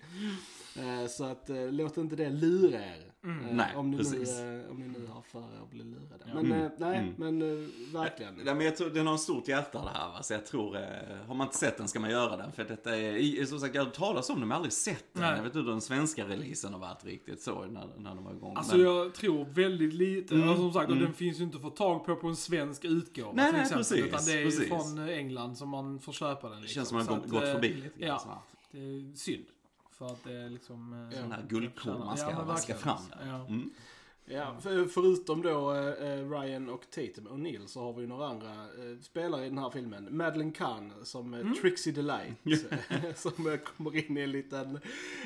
Så 1.09 1.23
att 1.25 1.49
låt 1.71 1.97
inte 1.97 2.15
det 2.15 2.29
lura 2.29 2.79
er. 2.85 3.03
Eh, 3.23 3.55
Nej, 3.55 3.75
om, 3.75 3.91
ni 3.91 3.97
precis. 3.97 4.39
om 4.69 4.77
ni 4.79 4.86
för 5.41 5.63
att 5.63 5.71
bli 5.71 5.83
lurade. 5.83 6.25
Men 6.33 6.51
eh, 6.51 6.69
nej, 6.77 7.13
men 7.17 7.41
eh, 7.41 7.67
verkligen. 7.93 8.33
Nej, 8.35 8.55
men 8.55 8.65
jag 8.65 8.75
tror, 8.77 8.89
den 8.89 9.05
har 9.05 9.13
en 9.13 9.19
stort 9.19 9.47
hjärta 9.47 9.83
det 9.83 9.89
här 9.89 10.07
va? 10.07 10.23
så 10.23 10.33
jag 10.33 10.45
tror, 10.45 10.75
eh, 10.77 10.81
har 11.27 11.35
man 11.35 11.47
inte 11.47 11.57
sett 11.57 11.77
den 11.77 11.87
ska 11.87 11.99
man 11.99 12.09
göra 12.09 12.37
den. 12.37 12.51
För 12.51 12.63
detta 12.63 12.97
är, 12.97 13.45
som 13.45 13.59
sagt 13.59 13.75
jag 13.75 13.83
har 13.85 13.91
talas 13.91 14.29
om 14.29 14.39
den 14.39 14.47
men 14.47 14.55
aldrig 14.55 14.73
sett 14.73 15.05
den. 15.13 15.23
Nej. 15.23 15.31
Jag 15.31 15.37
vet 15.37 15.45
inte 15.45 15.59
hur 15.59 15.65
den 15.65 15.81
svenska 15.81 16.27
releasen 16.27 16.73
har 16.73 16.79
varit 16.79 17.05
riktigt 17.05 17.41
så 17.41 17.65
när, 17.65 17.87
när 17.97 18.15
den 18.15 18.23
var 18.23 18.31
igång. 18.33 18.53
Alltså 18.55 18.75
men, 18.75 18.85
jag 18.85 19.13
tror 19.13 19.45
väldigt 19.45 19.93
lite, 19.93 20.35
Mm, 20.35 20.49
och 20.49 20.55
som 20.57 20.73
sagt, 20.73 20.89
och 20.91 20.97
den 20.97 21.13
finns 21.13 21.39
ju 21.39 21.43
inte 21.43 21.55
att 21.57 21.63
få 21.63 21.69
tag 21.69 22.05
på 22.05 22.15
på 22.15 22.27
en 22.27 22.35
svensk 22.35 22.85
utgåva 22.85 23.31
Nej, 23.33 23.45
till 23.45 23.53
nej, 23.53 23.61
exempel. 23.61 23.77
precis, 23.77 24.05
utan 24.05 24.25
det 24.25 24.41
är 24.41 24.45
precis. 24.45 24.67
från 24.67 25.09
England 25.09 25.55
som 25.57 25.69
man 25.69 25.99
får 25.99 26.13
köpa 26.13 26.49
den. 26.49 26.55
det 26.57 26.61
Liksom. 26.61 26.75
känns 26.79 26.89
som 26.89 26.97
att 26.97 27.09
man 27.09 27.29
gått 27.29 27.41
förbi 27.53 27.73
lite 27.73 27.99
grann. 27.99 28.19
Ja, 28.25 28.43
det 28.71 28.77
är 28.79 29.15
synd. 29.15 29.45
För 29.91 30.05
att 30.05 30.23
det 30.23 30.33
är 30.33 30.49
liksom... 30.49 31.09
Sån 31.21 31.31
här 31.31 31.45
guldkorn 31.49 31.99
man 32.05 32.17
ska 32.17 32.31
Ja, 32.31 32.43
vaska 32.43 32.73
verkligen. 32.73 32.97
fram. 32.97 33.29
Ja. 33.29 33.45
Mm. 33.47 33.69
Ja, 34.29 34.55
för, 34.61 34.85
förutom 34.85 35.41
då 35.41 35.73
eh, 35.73 36.29
Ryan 36.29 36.69
och 36.69 36.89
Tatum 36.89 37.27
O'Neill 37.27 37.65
så 37.67 37.81
har 37.81 37.93
vi 37.93 38.01
ju 38.01 38.07
några 38.07 38.27
andra 38.27 38.47
eh, 38.51 38.99
spelare 39.01 39.45
i 39.45 39.49
den 39.49 39.57
här 39.57 39.69
filmen. 39.69 40.07
Madeleine 40.17 40.51
Kahn 40.51 40.93
som 41.03 41.33
eh, 41.33 41.51
Trixie 41.61 41.93
Delight. 41.93 42.33
som 43.15 43.47
eh, 43.51 43.57
kommer 43.57 43.95
in 44.09 44.17
i 44.17 44.21
en 44.21 44.31
liten, 44.31 44.79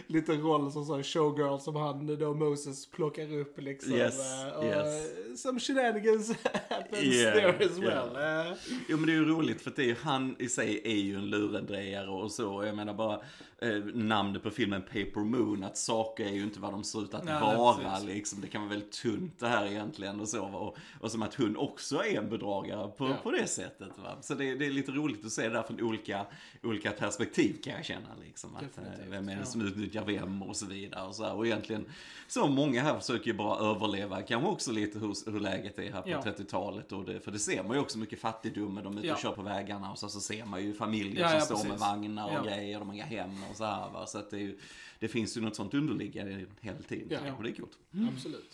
liten 0.08 0.42
roll 0.42 0.72
som 0.72 0.86
sån 0.86 1.04
showgirl 1.04 1.60
som 1.60 1.76
han 1.76 2.18
då 2.20 2.34
Moses 2.34 2.86
plockar 2.86 3.34
upp 3.38 3.62
liksom. 3.62 3.94
Yes, 3.94 4.44
eh, 4.44 4.58
och, 4.58 4.64
yes. 4.66 5.12
eh, 5.30 5.36
Some 5.36 5.60
shenanigans 5.60 6.30
happens 6.70 7.04
Yeah, 7.04 7.34
there 7.36 7.66
as 7.66 7.78
well. 7.78 8.16
Eh, 8.48 8.58
Jo 8.90 8.98
men 8.98 9.06
det 9.06 9.12
är 9.12 9.16
ju 9.18 9.26
roligt 9.26 9.62
för 9.62 9.72
det 9.76 9.82
är, 9.82 9.86
ju- 9.86 9.96
han 10.02 10.36
i 10.40 10.50
sig 10.50 10.82
är 10.84 10.96
ju 11.02 11.16
en 11.16 11.30
lurendrejare 11.30 12.10
och 12.10 12.32
så. 12.32 12.64
Jag 12.66 12.76
menar 12.76 12.94
bara 12.94 13.22
eh, 13.62 13.84
namnet 13.94 14.44
på 14.44 14.50
filmen 14.50 14.82
Paper 14.82 15.20
Moon, 15.20 15.64
att 15.64 15.78
saker 15.78 16.26
är 16.26 16.32
ju 16.32 16.44
inte 16.44 16.60
vad 16.60 16.72
de 16.72 16.84
ser 16.84 17.04
ut 17.04 17.14
att 17.14 17.24
Nej, 17.24 17.42
vara 17.42 18.00
liksom. 18.00 18.42
Det 18.42 18.48
kan 18.48 18.62
vara 18.62 18.70
väldigt 18.70 18.92
tunt 18.92 19.40
det 19.40 19.48
här 19.48 19.66
egentligen 19.66 20.20
och 20.20 20.28
så. 20.30 20.46
Och, 20.46 20.78
och 21.00 21.12
som 21.12 21.22
att 21.22 21.36
hon 21.36 21.58
också 21.58 22.04
är 22.04 22.18
en 22.18 22.30
bedragare 22.30 22.88
på, 22.88 23.08
Ja. 23.08 23.14
på 23.24 23.32
det 23.32 23.48
sättet. 23.48 23.98
Va? 23.98 24.18
Så 24.22 24.34
det, 24.34 24.56
det 24.56 24.66
är 24.66 24.72
lite 24.72 24.92
roligt 24.92 25.26
att 25.26 25.32
se 25.32 25.42
det 25.42 25.50
där 25.54 25.64
från 25.64 25.82
olika, 25.82 26.26
olika 26.64 26.92
perspektiv 26.92 27.62
kan 27.64 27.74
jag 27.74 27.86
känna 27.86 28.08
liksom. 28.26 28.56
Att, 28.56 28.62
eh, 28.62 28.68
Definitivt, 28.68 29.12
vem 29.14 29.30
är 29.30 29.34
det 29.34 29.40
ja. 29.42 29.46
som 29.46 29.62
utnyttjar 29.62 30.06
vem 30.06 30.44
och 30.44 30.56
så 30.56 30.66
vidare. 30.66 31.08
Och, 31.08 31.16
så 31.16 31.24
här. 31.24 31.34
och 31.34 31.46
egentligen 31.46 31.86
så 32.28 32.48
många 32.48 32.82
här 32.82 33.00
försöker 33.00 33.28
ju 33.28 33.34
bara 33.34 33.60
överleva, 33.72 34.22
kanske 34.22 34.50
också 34.50 34.72
lite 34.72 35.00
hur, 35.00 35.32
hur 35.32 35.40
läget 35.40 35.80
är 35.80 35.92
här 35.92 36.02
på 36.02 36.10
Ja. 36.10 36.22
30-talet. 36.26 36.92
Och 36.92 37.06
det, 37.06 37.20
för 37.20 37.32
det 37.32 37.40
ser 37.40 37.64
man 37.64 37.74
ju 37.76 37.80
också 37.82 37.98
mycket 37.98 38.20
fattigdom 38.20 38.80
de 38.84 38.98
är 38.98 39.00
ute 39.02 39.14
och 39.14 39.20
kör 39.20 39.32
på 39.32 39.42
vägarna 39.42 39.92
och 39.92 39.98
så, 40.00 40.10
så 40.10 40.20
ser 40.20 40.46
man 40.46 40.64
ju 40.64 40.74
familjer 40.74 41.30
som 41.30 41.42
står 41.42 41.56
med 41.56 41.64
precis. 41.66 41.82
vagnar 41.82 42.40
och 42.40 42.46
grejer, 42.46 42.80
de 42.80 42.88
har 42.88 42.96
inga 42.96 43.06
hem 43.06 43.30
och 43.52 43.58
så 43.58 43.64
här 43.66 43.90
va. 43.90 44.06
Så 44.08 44.18
att 44.18 44.30
det, 44.30 44.38
är 44.38 44.42
ju, 44.42 44.58
det 45.00 45.08
finns 45.08 45.38
ju 45.38 45.42
något 45.42 45.56
sånt 45.56 45.74
underliggande 45.74 46.46
hela 46.62 46.78
tiden. 46.80 47.20
Ja. 47.26 47.34
Och 47.38 47.44
det 47.44 47.50
är 47.50 47.54
coolt. 47.54 47.78
Absolut. 48.14 48.54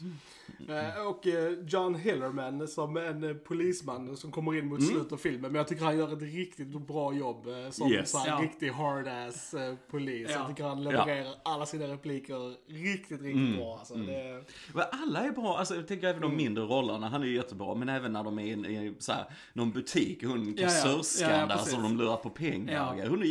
Eh, 0.69 1.07
och 1.07 1.27
eh, 1.27 1.53
John 1.67 1.95
Hillerman 1.95 2.67
som 2.67 2.97
en 2.97 3.23
eh, 3.23 3.33
polisman 3.33 4.17
som 4.17 4.31
kommer 4.31 4.55
in 4.57 4.67
mot 4.67 4.83
slutet 4.83 5.11
av 5.11 5.17
filmen. 5.17 5.41
Men 5.51 5.55
jag 5.55 5.67
tycker 5.67 5.83
han 5.85 5.97
gör 5.97 6.13
ett 6.13 6.21
riktigt 6.21 6.67
bra 6.67 7.13
jobb 7.13 7.47
som 7.71 7.91
Yes. 7.91 8.11
så 8.11 8.17
här, 8.17 8.27
Ja. 8.27 8.39
riktig 8.43 8.69
hard-ass 8.71 9.55
polis. 9.91 10.29
Ja. 10.31 10.37
Jag 10.39 10.47
tycker 10.47 10.63
han 10.63 10.83
levererar 10.83 11.33
alla 11.43 11.65
sina 11.65 11.87
repliker 11.87 12.55
riktigt, 12.73 13.21
riktigt 13.21 13.55
bra. 13.57 13.77
Alltså. 13.79 13.93
Det, 13.95 14.43
Men 14.73 14.85
alla 14.91 15.19
är 15.19 15.31
bra, 15.31 15.57
alltså 15.57 15.75
jag 15.75 15.87
tänker 15.87 16.07
även 16.07 16.21
de 16.21 16.35
mindre 16.35 16.63
rollerna, 16.63 17.09
han 17.09 17.21
är 17.21 17.27
ju 17.27 17.35
jättebra. 17.35 17.75
Men 17.75 17.89
även 17.89 18.13
när 18.13 18.23
de 18.23 18.39
är 18.39 18.43
i, 18.43 18.87
i 18.87 18.93
så 18.99 19.11
här, 19.11 19.25
någon 19.53 19.71
butik, 19.71 20.23
hon 20.23 20.55
ja. 20.57 20.63
kassörskan 20.63 21.29
Ja, 21.29 21.39
ja, 21.39 21.45
där 21.45 21.55
precis. 21.55 21.73
som 21.73 21.83
de 21.83 21.97
lurar 21.97 22.17
på 22.17 22.29
pengar. 22.29 22.95
Ja. 22.97 23.07
Hon 23.09 23.21
är 23.21 23.25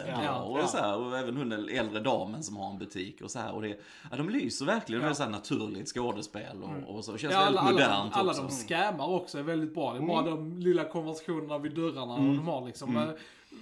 jättebra. 0.00 0.24
Ja, 0.24 0.42
och, 0.42 0.58
ja. 0.58 0.66
Så 0.66 0.76
här, 0.76 0.98
och 0.98 1.18
även 1.18 1.36
hon 1.36 1.48
den 1.48 1.68
äldre 1.68 2.00
damen 2.00 2.42
som 2.42 2.56
har 2.56 2.70
en 2.70 2.78
butik 2.78 3.20
och 3.20 3.30
så 3.30 3.38
här. 3.38 3.52
Och 3.52 3.62
det, 3.62 3.78
ja, 4.10 4.16
de 4.16 4.28
lyser 4.30 4.66
verkligen, 4.66 5.02
Ja. 5.02 5.08
det 5.08 5.12
är 5.12 5.14
så 5.14 5.22
här 5.22 5.30
naturligt 5.30 5.88
skådespel 5.88 6.62
och, 6.62 6.94
och 6.96 7.04
så. 7.04 7.16
Känns 7.18 7.32
Ja, 7.34 7.38
alla, 7.38 7.64
väldigt 7.64 7.84
alla, 7.86 7.94
modernt 7.98 8.16
alla 8.16 8.30
också. 8.30 8.42
de 8.42 8.50
scammar 8.50 9.06
också 9.08 9.38
är 9.38 9.42
väldigt 9.42 9.74
bra. 9.74 9.92
Det 9.92 9.98
är 9.98 10.06
bara 10.06 10.22
de 10.30 10.58
lilla 10.58 10.84
konversationerna 10.84 11.58
vid 11.58 11.74
dörrarna 11.74 12.16
Mm. 12.16 12.36
de 12.36 12.46
har 12.48 12.66
liksom. 12.66 12.96
eh, 12.96 13.08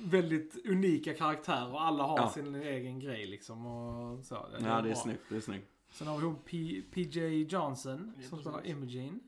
Väldigt 0.05 0.67
unika 0.67 1.15
karaktärer 1.15 1.73
och 1.73 1.83
alla 1.83 2.03
har 2.05 2.19
Ja. 2.19 2.29
sin 2.31 2.55
egen 2.55 3.01
grej 3.01 3.27
liksom. 3.27 3.67
Och 3.67 4.25
så. 4.25 4.35
Ja, 4.35 4.59
det 4.59 4.69
är 4.69 4.83
bra. 4.83 4.95
snyggt, 4.95 5.23
det 5.29 5.37
är 5.37 5.41
snyggt. 5.41 5.69
Sen 5.93 6.07
har 6.07 6.19
vi 6.19 6.25
hon 6.25 6.37
P- 6.37 6.83
PJ 6.95 7.43
Johnson 7.45 8.13
som 8.29 8.39
spelar 8.39 8.67
Imogene. 8.67 9.19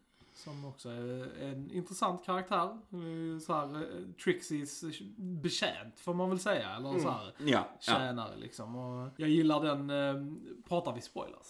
Som 0.44 0.64
också 0.64 0.88
är 0.88 1.42
en 1.42 1.70
intressant 1.70 2.24
karaktär. 2.24 2.64
Eh, 2.92 3.38
Så 3.40 3.52
här, 3.54 3.74
eh, 3.76 4.14
Trixies 4.24 4.84
betjänt 5.16 6.00
får 6.00 6.14
man 6.14 6.28
väl 6.30 6.38
säga. 6.38 6.70
Eller 6.76 6.98
så 6.98 7.10
här, 7.10 7.34
Ja, 7.38 7.44
ja. 7.46 7.68
tjänare 7.80 8.36
liksom. 8.36 8.76
Och 8.76 9.10
jag 9.16 9.28
gillar 9.28 9.60
den, 9.64 9.90
eh, 9.90 10.34
pratar 10.68 10.92
vi 10.94 11.00
spoilers? 11.00 11.46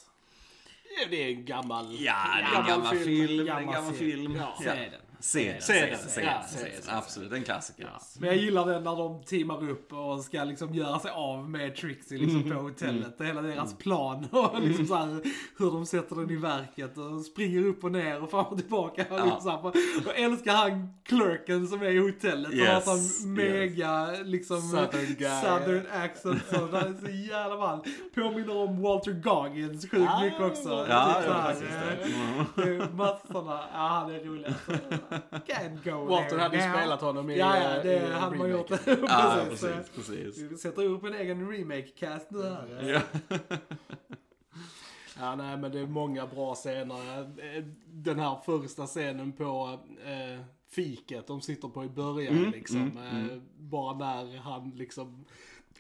det 1.11 1.23
är 1.25 1.29
en 1.37 1.45
gammal, 1.45 1.87
Ja, 2.01 2.15
det 2.37 2.57
är 2.57 2.61
en 2.61 2.67
gammal 2.69 2.97
film. 2.97 3.27
det 3.27 3.35
är 3.35 3.41
en 3.41 3.47
Gammal 3.47 3.75
gammal 3.75 3.93
film. 3.93 4.21
film. 4.23 4.37
Ja. 4.37 4.55
Så 4.63 4.69
är 4.69 4.91
den. 4.91 5.01
Se 5.23 5.53
den. 5.53 5.63
Se 5.63 5.87
den. 5.87 5.99
Se 5.99 6.21
Ja, 6.23 6.31
den. 6.41 6.49
Se 6.49 6.59
den. 6.65 6.71
den. 6.87 6.97
Absolut, 6.97 7.33
en 7.33 7.43
klassiker. 7.43 7.89
Ja. 7.93 8.01
Men 8.19 8.29
jag 8.29 8.39
gillar 8.39 8.67
det 8.67 8.81
när 8.81 8.97
de 8.97 9.23
teamar 9.25 9.71
upp 9.71 9.93
och 9.93 10.21
ska 10.25 10.45
liksom 10.45 10.75
göra 10.75 10.99
sig 10.99 11.11
av 11.11 11.51
med 11.51 11.77
Trixie 11.77 12.19
liksom 12.19 12.43
på 12.51 12.55
hotellet. 12.59 13.21
Och 13.21 13.27
hela 13.27 13.43
deras 13.43 13.75
plan 13.79 14.29
och 14.33 14.61
liksom 14.61 14.87
så 14.87 14.95
här, 14.95 15.21
hur 15.59 15.71
de 15.71 15.87
sätter 15.87 16.17
den 16.17 16.31
i 16.31 16.37
verket 16.37 16.99
och 16.99 17.21
springer 17.25 17.67
upp 17.67 17.85
och 17.85 17.93
ner 17.93 18.23
och 18.23 18.31
fram 18.31 18.45
och 18.47 18.59
tillbaka. 18.59 19.05
Och, 19.11 19.21
liksom 19.27 19.41
så 19.41 19.51
här, 19.51 19.67
och 20.07 20.17
älskar 20.19 20.53
han 20.55 20.89
clerken 21.05 21.69
som 21.69 21.83
är 21.83 21.91
i 21.91 21.99
hotellet. 21.99 22.47
och 22.49 22.55
Yes, 22.55 22.87
har 22.87 22.97
sån 22.97 23.35
mega 23.35 24.11
liksom 24.25 24.61
Southern 24.61 25.15
guy. 25.19 25.41
southern 25.43 25.87
accent. 25.93 26.43
Så 26.51 26.67
det 26.67 26.79
är 26.79 26.95
så 27.07 27.11
jävla 27.33 27.57
ball. 27.57 27.81
Påminner 28.15 28.57
om 28.57 28.83
Walter 28.83 29.13
Goggins 29.13 29.91
sjukt 29.91 30.09
Ah, 30.09 30.21
mycket 30.25 30.41
också. 30.41 30.87
Ja, 30.89 31.15
Typ 31.21 31.29
ja, 31.29 31.33
här, 31.33 31.51
eh, 31.53 32.09
det. 32.57 32.63
det 32.63 32.85
är 32.85 32.89
Massorna, 32.93 33.61
ja 33.73 33.79
han 33.89 34.11
är 34.15 34.21
rolig. 34.25 34.55
Can't 35.47 35.85
go 35.85 36.05
Walter 36.07 36.29
there 36.31 36.41
hade 36.41 36.57
ju 36.57 36.63
spelat 36.63 37.01
honom 37.01 37.31
i 37.31 37.39
Ja, 37.39 37.57
ja, 37.57 37.81
i 37.85 37.89
det 37.89 38.15
hade 38.15 38.37
man 38.37 38.51
gjort. 38.51 38.71
remaken. 38.71 39.05
Ja, 39.09 39.41
precis. 39.49 39.61
precis, 39.61 39.91
precis. 39.95 40.39
Vi 40.51 40.57
sätter 40.59 40.85
upp 40.85 41.05
en 41.05 41.15
egen 41.15 41.51
remake-cast 41.53 42.31
nu 42.31 42.43
här. 42.43 42.83
Ja. 43.29 43.37
Ja, 45.19 45.35
nej, 45.37 45.57
men 45.57 45.73
det 45.73 45.81
är 45.81 45.87
många 45.87 46.27
bra 46.27 46.55
scener. 46.55 47.21
Eh, 47.21 47.65
Den 47.87 48.19
här 48.19 48.37
första 48.45 48.87
scenen 48.87 49.33
på 49.33 49.79
eh, 50.05 50.41
fiket 50.71 51.27
de 51.27 51.41
sitter 51.41 51.69
på 51.69 51.85
i 51.85 51.89
början 51.89 52.37
Mm, 52.37 52.51
liksom. 52.51 52.99
mm, 52.99 53.31
eh, 53.31 53.37
Bara 53.59 53.97
när 53.99 54.37
han 54.39 54.71
liksom 54.71 55.25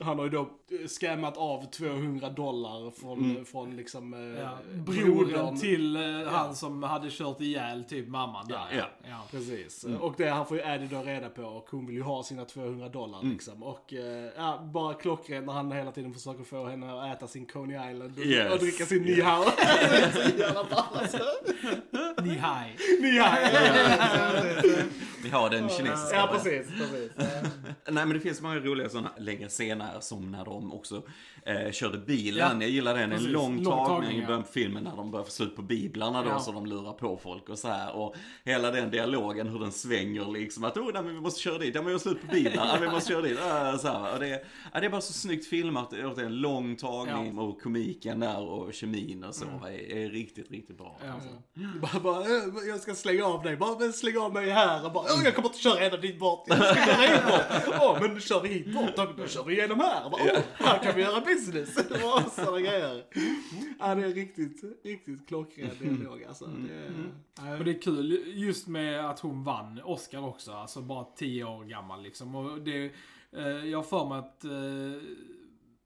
han 0.00 0.18
har 0.18 0.24
ju 0.24 0.30
då 0.30 0.48
scammat 0.88 1.36
av 1.36 1.70
200 1.70 2.28
dollar 2.30 2.90
från, 2.90 3.18
Mm. 3.30 3.44
från 3.44 3.76
liksom 3.76 4.14
eh, 4.14 4.42
Ja, 4.42 4.50
brodern. 4.74 5.16
brodern 5.16 5.56
till 5.60 5.96
eh, 5.96 6.02
han 6.32 6.54
som 6.56 6.82
hade 6.82 7.10
kört 7.10 7.40
ihjäl 7.40 7.84
typ 7.84 8.08
mamman 8.08 8.48
där. 8.48 8.66
Ja, 8.76 8.84
ja. 9.08 9.22
Precis. 9.30 9.84
Mm. 9.84 10.00
Och 10.00 10.14
det 10.16 10.30
här 10.30 10.44
får 10.44 10.56
ju 10.56 10.62
Eddie 10.62 10.86
då 10.90 11.02
reda 11.02 11.28
på 11.28 11.42
och 11.42 11.66
hon 11.70 11.86
vill 11.86 11.96
ju 11.96 12.02
ha 12.02 12.22
sina 12.22 12.44
200 12.44 12.88
dollar 12.88 13.18
Mm. 13.20 13.32
liksom. 13.32 13.62
Och 13.62 13.92
eh, 13.94 14.30
ja, 14.36 14.60
bara 14.72 14.94
klockrent 14.94 15.46
när 15.46 15.52
han 15.52 15.72
hela 15.72 15.92
tiden 15.92 16.14
försöker 16.14 16.44
få 16.44 16.66
henne 16.66 16.92
att 17.02 17.16
äta 17.16 17.26
sin 17.26 17.46
Coney 17.46 17.90
Island 17.92 18.18
och, 18.18 18.24
Yes. 18.24 18.52
och 18.52 18.58
dricka 18.58 18.86
sin 18.86 19.02
Ni 19.02 19.20
Hao. 19.20 19.44
det 19.44 19.62
är 19.96 20.10
så 20.30 20.38
jävla 20.38 20.64
ball 20.64 20.84
alltså. 20.94 21.18
Ni 25.22 25.28
har 25.28 25.50
den 25.50 25.68
kinesiska. 25.68 26.16
Ja, 26.16 26.28
precis. 26.32 26.66
precis. 26.78 27.12
Nej 27.88 28.06
men 28.06 28.08
det 28.14 28.20
finns 28.20 28.40
många 28.42 28.58
roliga 28.58 28.88
sådana 28.88 29.10
längre 29.18 29.48
scener 29.48 30.00
som 30.00 30.30
när 30.32 30.44
de 30.44 30.72
också 30.72 31.02
eh, 31.46 31.70
körde 31.72 31.98
bilen. 31.98 32.60
Ja, 32.60 32.66
jag 32.66 32.70
gillar 32.70 32.94
den. 32.94 33.12
En 33.12 33.24
lång 33.24 33.64
tagning 33.64 34.10
i 34.16 34.20
ja. 34.20 34.26
början 34.26 34.42
på 34.42 34.48
filmen 34.52 34.84
när 34.84 34.96
de 34.96 35.10
börjar 35.10 35.24
få 35.24 35.30
slut 35.30 35.56
på 35.56 35.62
biblarna 35.62 36.22
då 36.22 36.28
Ja. 36.28 36.38
så 36.38 36.52
de 36.52 36.66
lurar 36.66 36.92
på 36.92 37.16
folk 37.22 37.48
och 37.48 37.58
så 37.58 37.68
här. 37.68 37.96
Och 37.96 38.14
hela 38.44 38.70
den 38.70 38.90
dialogen 38.90 39.48
hur 39.48 39.58
den 39.58 39.72
svänger 39.72 40.32
liksom 40.32 40.64
att 40.64 40.76
oh 40.76 40.90
nej 40.94 41.02
men 41.02 41.14
vi 41.14 41.20
måste 41.20 41.40
köra 41.40 41.58
dit, 41.58 41.74
ja 41.74 41.80
men 41.80 41.86
vi 41.86 41.92
har 41.92 41.98
slut 41.98 42.20
på 42.20 42.26
biblarna, 42.34 42.70
ja, 42.74 42.78
vi 42.80 42.88
måste 42.88 43.12
köra 43.12 43.22
dit. 43.22 43.38
Äh, 43.38 43.76
så 43.78 43.88
här. 43.88 44.12
Och 44.14 44.20
det, 44.20 44.44
ja, 44.72 44.80
det 44.80 44.86
är 44.86 44.90
bara 44.90 45.00
så 45.00 45.12
snyggt 45.12 45.46
filmat, 45.46 45.90
det 45.90 45.96
är 46.00 46.20
en 46.24 46.36
lång 46.36 46.76
tagning 46.76 47.38
och 47.38 47.60
komiken 47.62 48.20
där 48.20 48.40
och 48.40 48.74
kemin 48.74 49.24
och 49.24 49.34
så 49.34 49.44
är, 49.44 49.92
är 49.96 50.08
riktigt, 50.10 50.50
riktigt 50.50 50.78
bra. 50.78 50.98
Ja. 51.06 51.12
Alltså. 51.12 51.28
Bara, 51.80 52.00
bara, 52.02 52.20
"Eh, 52.24 52.68
jag 52.68 52.80
ska 52.80 52.94
slänga 52.94 53.24
av 53.24 53.42
dig. 53.42 53.56
Bara, 53.56 53.92
släng 53.92 54.18
av 54.18 54.32
mig 54.32 54.50
här. 54.50 54.84
Och 54.86 54.92
bara, 54.92 55.04
"Åh, 55.18 55.24
jag 55.24 55.34
kommer 55.34 55.48
inte 55.48 55.58
köra 55.60 55.80
ända 55.80 55.96
dit 55.96 56.18
bort. 56.18 56.44
Jag 56.48 56.58
ska 56.76 56.84
köra 56.84 57.30
bort. 57.30 57.71
Åh, 57.80 57.98
men 58.00 58.20
kör 58.20 58.40
vi 58.40 58.48
hit 58.48 58.74
bort, 58.74 58.96
då, 58.96 59.06
då 59.16 59.26
kör 59.26 59.44
vi 59.44 59.54
igenom 59.58 59.80
här. 59.80 60.10
Bara, 60.10 60.22
Åh, 60.22 60.40
här 60.54 60.78
kan 60.78 60.96
vi 60.96 61.02
göra 61.02 61.20
business. 61.20 61.76
Åh, 62.04 62.28
Sådana 62.28 62.60
grejer. 62.60 63.04
Ja, 63.78 63.94
det 63.94 64.06
är 64.06 64.14
riktigt, 64.14 64.84
riktigt 64.84 65.28
klockren 65.28 65.70
dialog 65.80 66.24
alltså. 66.24 66.46
Det 66.46 66.74
är, 67.42 67.58
Och 67.58 67.64
det 67.64 67.70
är 67.70 67.82
kul 67.82 68.22
just 68.26 68.66
med 68.68 69.10
att 69.10 69.20
hon 69.20 69.44
vann 69.44 69.80
Oscar 69.84 70.28
också, 70.28 70.52
alltså 70.52 70.80
bara 70.80 71.04
10 71.04 71.44
år 71.44 71.64
gammal 71.64 72.02
liksom. 72.02 72.34
Och 72.34 72.60
det, 72.60 72.92
eh, 73.32 73.46
jag 73.48 73.78
har 73.78 73.82
för 73.82 74.08
mig 74.08 74.18
att 74.18 74.44
eh, 74.44 75.02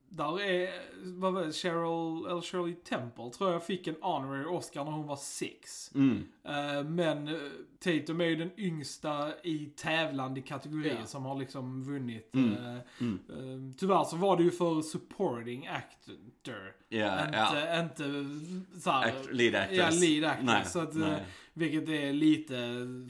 där 0.08 0.40
är, 0.40 0.70
vad 1.02 1.32
var 1.32 1.44
det, 1.44 1.52
Cheryl, 1.52 2.26
eller 2.30 2.40
Shirley 2.40 2.74
Temple 2.74 3.30
tror 3.30 3.52
jag 3.52 3.66
fick 3.66 3.86
en 3.86 3.96
honorary 4.00 4.44
Oscar 4.44 4.84
när 4.84 4.92
hon 4.92 5.06
var 5.06 5.16
6. 5.16 5.90
Mm. 5.94 6.24
Eh, 6.44 6.84
men 6.84 7.28
Tatum 7.86 8.20
är 8.20 8.24
ju 8.24 8.36
den 8.36 8.50
yngsta 8.58 9.32
i 9.44 9.66
tävlande 9.76 10.40
kategorier 10.40 10.96
Ja. 11.00 11.06
som 11.06 11.24
har 11.24 11.38
liksom 11.38 11.84
vunnit. 11.84 12.34
Mm. 12.34 12.52
eh, 12.52 12.80
Mm. 13.00 13.18
eh, 13.28 13.76
tyvärr 13.78 14.04
så 14.04 14.16
var 14.16 14.36
det 14.36 14.42
ju 14.42 14.50
för 14.50 14.82
supporting 14.82 15.66
actor. 15.66 16.72
Ja, 16.88 17.24
inte, 17.26 17.38
ja. 17.38 17.80
inte 17.80 18.02
såhär, 18.80 19.06
Act- 19.12 19.32
lead 19.32 19.54
actress. 19.54 19.78
Ja, 20.02 20.08
lead 20.08 20.24
actress. 20.32 20.46
Nej, 20.46 20.64
så 20.66 20.78
att, 20.80 20.94
eh, 20.94 21.00
nej. 21.00 21.24
vilket 21.52 21.88
är 21.88 22.12
lite 22.12 22.56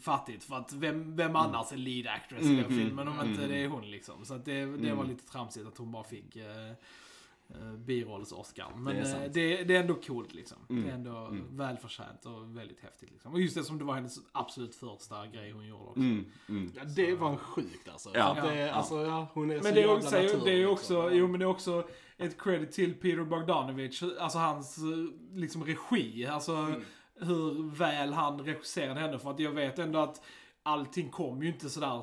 fattigt 0.03 0.45
för 0.45 0.57
att 0.57 0.73
vem, 0.73 1.17
vem 1.17 1.37
annars 1.37 1.73
är 1.73 1.77
lead 1.77 2.07
actress 2.15 2.43
i 2.45 2.57
den 2.57 2.65
Mm, 2.65 2.79
filmen 2.79 3.09
om 3.09 3.21
inte 3.21 3.43
mm. 3.45 3.49
det 3.51 3.57
är 3.65 3.69
hon 3.69 3.91
liksom. 3.91 4.25
Så 4.25 4.35
att 4.35 4.45
det, 4.45 4.61
det 4.61 4.67
var 4.95 5.05
Mm. 5.05 5.09
lite 5.09 5.27
tramsigt 5.33 5.67
att 5.67 5.79
hon 5.79 5.93
bara 5.93 6.05
fick 6.05 6.37
eh, 6.37 6.73
birolls-Oscar. 7.87 8.77
Men 8.77 8.97
Det 8.97 9.01
är 9.03 9.29
det 9.29 9.41
är, 9.41 9.59
det, 9.59 9.65
det 9.65 9.77
är 9.77 9.81
ändå 9.81 9.95
coolt 9.95 10.35
liksom. 10.35 10.59
Mm, 10.71 10.85
Det 10.85 10.91
är 10.91 10.95
ändå 10.95 11.17
mm. 11.17 11.57
välförtjänt 11.57 12.27
och 12.27 12.57
väldigt 12.57 12.81
häftigt 12.81 13.11
liksom. 13.11 13.33
Och 13.33 13.41
just 13.41 13.55
det 13.55 13.65
som 13.65 13.79
det 13.79 13.85
var 13.85 13.95
hennes 13.95 14.19
absolut 14.33 14.75
första 14.75 15.27
grej 15.27 15.51
hon 15.51 15.67
gjorde 15.67 15.85
också. 15.85 16.01
Mm. 16.01 16.25
Mm. 16.49 16.73
ja, 16.77 16.85
det 16.85 17.15
var 17.15 17.31
en 17.31 17.39
sjukt 17.39 17.89
alltså. 17.89 18.11
Ja. 18.15 18.37
Det, 18.43 18.55
Ja. 18.59 18.73
alltså 18.73 19.05
ja, 19.07 19.29
hon 19.35 19.51
är 19.51 19.59
så 19.59 19.65
Men 19.65 19.75
det 19.75 19.81
är 19.81 19.87
jävla 19.89 19.97
också, 19.97 20.11
det 20.11 20.19
är 20.19 20.23
naturlig, 20.37 20.69
också, 20.69 21.03
liksom. 21.03 21.19
jo 21.19 21.29
men 21.29 21.41
det 21.41 21.45
är 21.45 21.49
också 21.51 21.89
ett 22.17 22.41
credit 22.43 22.73
till 22.73 22.95
Peter 22.95 23.25
Bogdanovich, 23.25 24.03
alltså 24.21 24.39
hans 24.39 24.79
eh, 24.79 25.37
liksom 25.39 25.65
regi, 25.65 26.27
alltså 26.27 26.53
Mm. 26.53 26.83
hur 27.15 27.71
väl 27.77 28.13
han 28.13 28.41
regisserade 28.41 29.01
henne. 29.01 29.19
För 29.19 29.31
att 29.31 29.39
jag 29.41 29.51
vet 29.53 29.79
ändå 29.79 29.99
att 29.99 30.23
allting 30.67 31.11
kom 31.11 31.43
ju 31.43 31.49
inte 31.49 31.71
sådär 31.71 32.03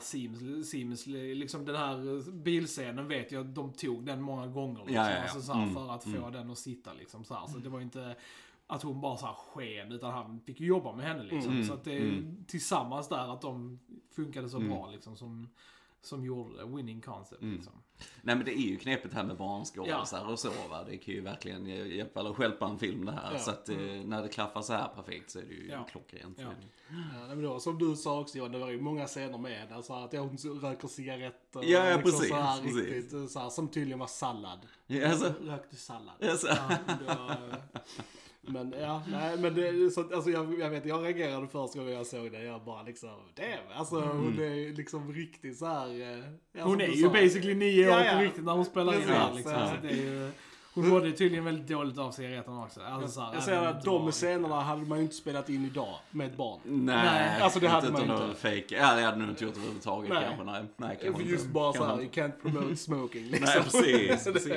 seamlessly. 0.64 1.36
Liksom 1.36 1.66
den 1.66 1.76
här 1.76 2.32
bilscenen 2.32 3.08
vet 3.08 3.32
jag 3.32 3.46
de 3.46 3.74
tog 3.74 4.06
den 4.06 4.22
många 4.22 4.48
gånger. 4.48 4.80
Liksom, 4.80 4.96
Ja, 4.96 5.10
ja, 5.10 5.16
ja. 5.16 5.22
Alltså, 5.22 5.42
så 5.42 5.54
här, 5.54 5.62
Mm, 5.64 5.74
För 5.76 5.92
att 5.92 6.04
få 6.04 6.10
mm. 6.18 6.32
den 6.32 6.50
att 6.52 6.58
sitta 6.58 6.94
liksom 6.94 7.24
så, 7.24 7.34
här. 7.34 7.48
så 7.48 7.58
det 7.58 7.70
var 7.70 7.82
inte 7.82 8.16
att 8.68 8.84
hon 8.84 9.02
bara 9.02 9.18
så 9.18 9.26
här 9.26 9.34
sken, 9.36 9.92
utan 9.92 10.12
han 10.14 10.40
fick 10.40 10.60
ju 10.60 10.68
jobba 10.68 10.96
med 10.96 11.06
henne 11.06 11.24
liksom. 11.24 11.52
Mm, 11.54 11.64
Så 11.66 11.74
att 11.74 11.84
det 11.84 11.98
mm. 11.98 12.46
tillsammans 12.48 13.10
där 13.10 13.34
att 13.34 13.42
de 13.42 13.80
funkade 14.16 14.50
så 14.50 14.58
Mm. 14.58 14.70
bra 14.70 14.90
liksom 14.92 15.16
som, 15.18 15.50
som 16.02 16.26
gjorde 16.26 16.58
det. 16.58 16.66
Winning 16.76 17.02
concept 17.02 17.42
Mm. 17.42 17.56
liksom. 17.56 17.74
Nej 18.22 18.36
men 18.36 18.46
det 18.46 18.52
är 18.52 18.70
ju 18.70 18.78
knepigt 18.78 19.14
här 19.14 19.24
med 19.24 19.38
barnskådisar 19.38 20.20
Ja. 20.26 20.32
och 20.32 20.40
så 20.40 20.50
va. 20.70 20.84
Det 20.84 20.98
kan 20.98 21.14
ju 21.14 21.22
verkligen 21.22 21.66
hjälpa 21.66 22.20
eller 22.20 22.34
stjälpa 22.34 22.66
en 22.66 22.80
film 22.80 23.06
det 23.06 23.12
här. 23.12 23.34
Ja. 23.34 23.40
Så 23.40 23.52
att 23.52 23.70
eh, 23.70 23.78
när 24.06 24.22
det 24.22 24.30
klaffar 24.30 24.62
så 24.62 24.74
här 24.74 24.88
perfekt 24.88 25.32
så 25.32 25.40
är 25.40 25.44
det 25.44 25.54
ju 25.54 25.68
Ja. 25.68 25.84
klockrent. 25.92 26.38
Ja. 26.40 26.48
Ja, 27.20 27.28
men 27.28 27.42
då, 27.44 27.60
som 27.60 27.78
du 27.80 27.96
sa 27.96 28.20
också 28.20 28.38
Johan, 28.38 28.52
det 28.52 28.58
var 28.60 28.70
ju 28.70 28.82
många 28.82 29.06
scener 29.08 29.38
med. 29.38 29.72
Alltså 29.72 29.94
att 29.94 30.14
hon 30.14 30.38
röker 30.62 30.88
cigaretter. 30.88 31.64
Ja, 31.64 31.90
ja, 31.90 31.96
liksom 31.96 32.12
precis, 32.12 32.30
Så 32.30 32.36
här, 32.36 32.62
precis. 32.62 32.78
Riktigt, 32.92 33.32
så 33.32 33.40
här, 33.40 33.50
som 33.50 33.68
tydligen 33.68 34.00
var 34.00 34.08
sallad. 34.08 34.60
Ja, 34.88 35.10
alltså. 35.10 35.34
Rökte 35.42 35.76
sallad. 35.76 36.16
Alltså. 36.24 36.48
Ja, 36.48 36.78
var, 37.08 37.38
men 38.48 38.74
ja, 38.82 39.04
nej 39.08 39.38
men 39.38 39.56
det, 39.56 39.92
så, 39.92 40.02
alltså, 40.16 40.30
jag, 40.30 40.60
jag 40.60 40.70
vet, 40.70 40.86
jag 40.86 41.04
reagerade 41.04 41.48
första 41.48 41.80
gången 41.80 41.94
jag 41.94 42.06
såg 42.06 42.32
det. 42.32 42.44
Jag 42.44 42.64
bara 42.64 42.84
liksom, 42.84 43.10
damn. 43.36 43.78
Alltså 43.80 43.96
hon 44.00 44.40
är 44.40 44.74
liksom 44.78 45.14
riktigt 45.14 45.58
så 45.58 45.66
här. 45.66 45.88
eh, 46.58 46.64
Hon 46.66 46.82
är 46.82 46.88
ju 46.88 47.04
sa. 47.04 47.10
basically 47.10 47.56
nio 47.56 47.86
år 47.88 47.92
Ja, 48.00 48.06
ja. 48.06 48.14
på 48.18 48.24
riktigt 48.24 48.44
när 48.46 48.54
hon 48.54 48.66
spelar 48.66 48.94
in 48.94 49.00
det 49.08 49.14
här 49.14 49.28
Precis, 49.30 49.36
liksom. 49.46 49.62
ja. 49.62 49.68
Så 49.68 49.76
det 49.88 49.90
är 49.94 49.96
ju, 49.96 50.32
hon 50.74 50.88
mådde 50.90 51.12
tydligen 51.12 51.46
väldigt 51.46 51.68
dåligt 51.68 51.98
av 51.98 52.12
cigaretterna 52.12 52.64
också. 52.64 52.82
Alltså, 52.82 53.08
så 53.10 53.22
här, 53.22 53.34
Jag 53.34 53.44
säger 53.44 53.62
att 53.66 53.84
det 53.84 53.90
de 53.90 54.12
scenerna 54.12 54.62
hade 54.62 54.82
man 54.86 54.98
ju 54.98 55.04
inte 55.04 55.16
spelat 55.16 55.50
in 55.50 55.66
idag 55.66 55.96
med 56.12 56.28
ett 56.28 56.38
barn. 56.38 56.60
Nej, 56.64 56.96
Nej, 56.96 57.42
alltså 57.42 57.60
det 57.60 57.68
hade 57.68 57.88
inte 57.88 58.06
man 58.06 58.28
inte. 58.30 58.40
Fake. 58.40 58.66
Ja, 58.76 58.96
det 58.96 59.02
hade 59.02 59.18
nog 59.18 59.30
inte 59.30 59.44
gjort 59.46 59.56
överhuvudtaget 59.58 60.10
Nej. 60.10 60.24
kanske. 60.28 60.44
Nej, 60.52 60.64
nej 60.78 61.00
kanske 61.04 61.24
Just 61.24 61.42
inte. 61.44 61.54
bara 61.54 61.74
såhär, 61.74 61.94
you 61.94 62.04
inte. 62.04 62.22
can't 62.22 62.42
promote 62.42 62.76
smoking 62.76 63.24
liksom. 63.28 63.46
Nej, 63.46 63.64
precis, 63.64 64.24
Det- 64.24 64.32
precis. 64.34 64.54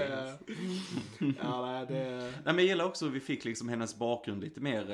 ja, 1.42 1.66
nej, 1.66 1.86
det... 1.88 2.20
Nej, 2.20 2.32
men 2.44 2.56
jag 2.58 2.64
gillar 2.64 2.84
också 2.84 3.06
att 3.06 3.12
vi 3.12 3.20
fick 3.20 3.44
liksom 3.44 3.68
hennes 3.68 3.96
bakgrund 3.98 4.40
lite 4.42 4.60
mer, 4.60 4.90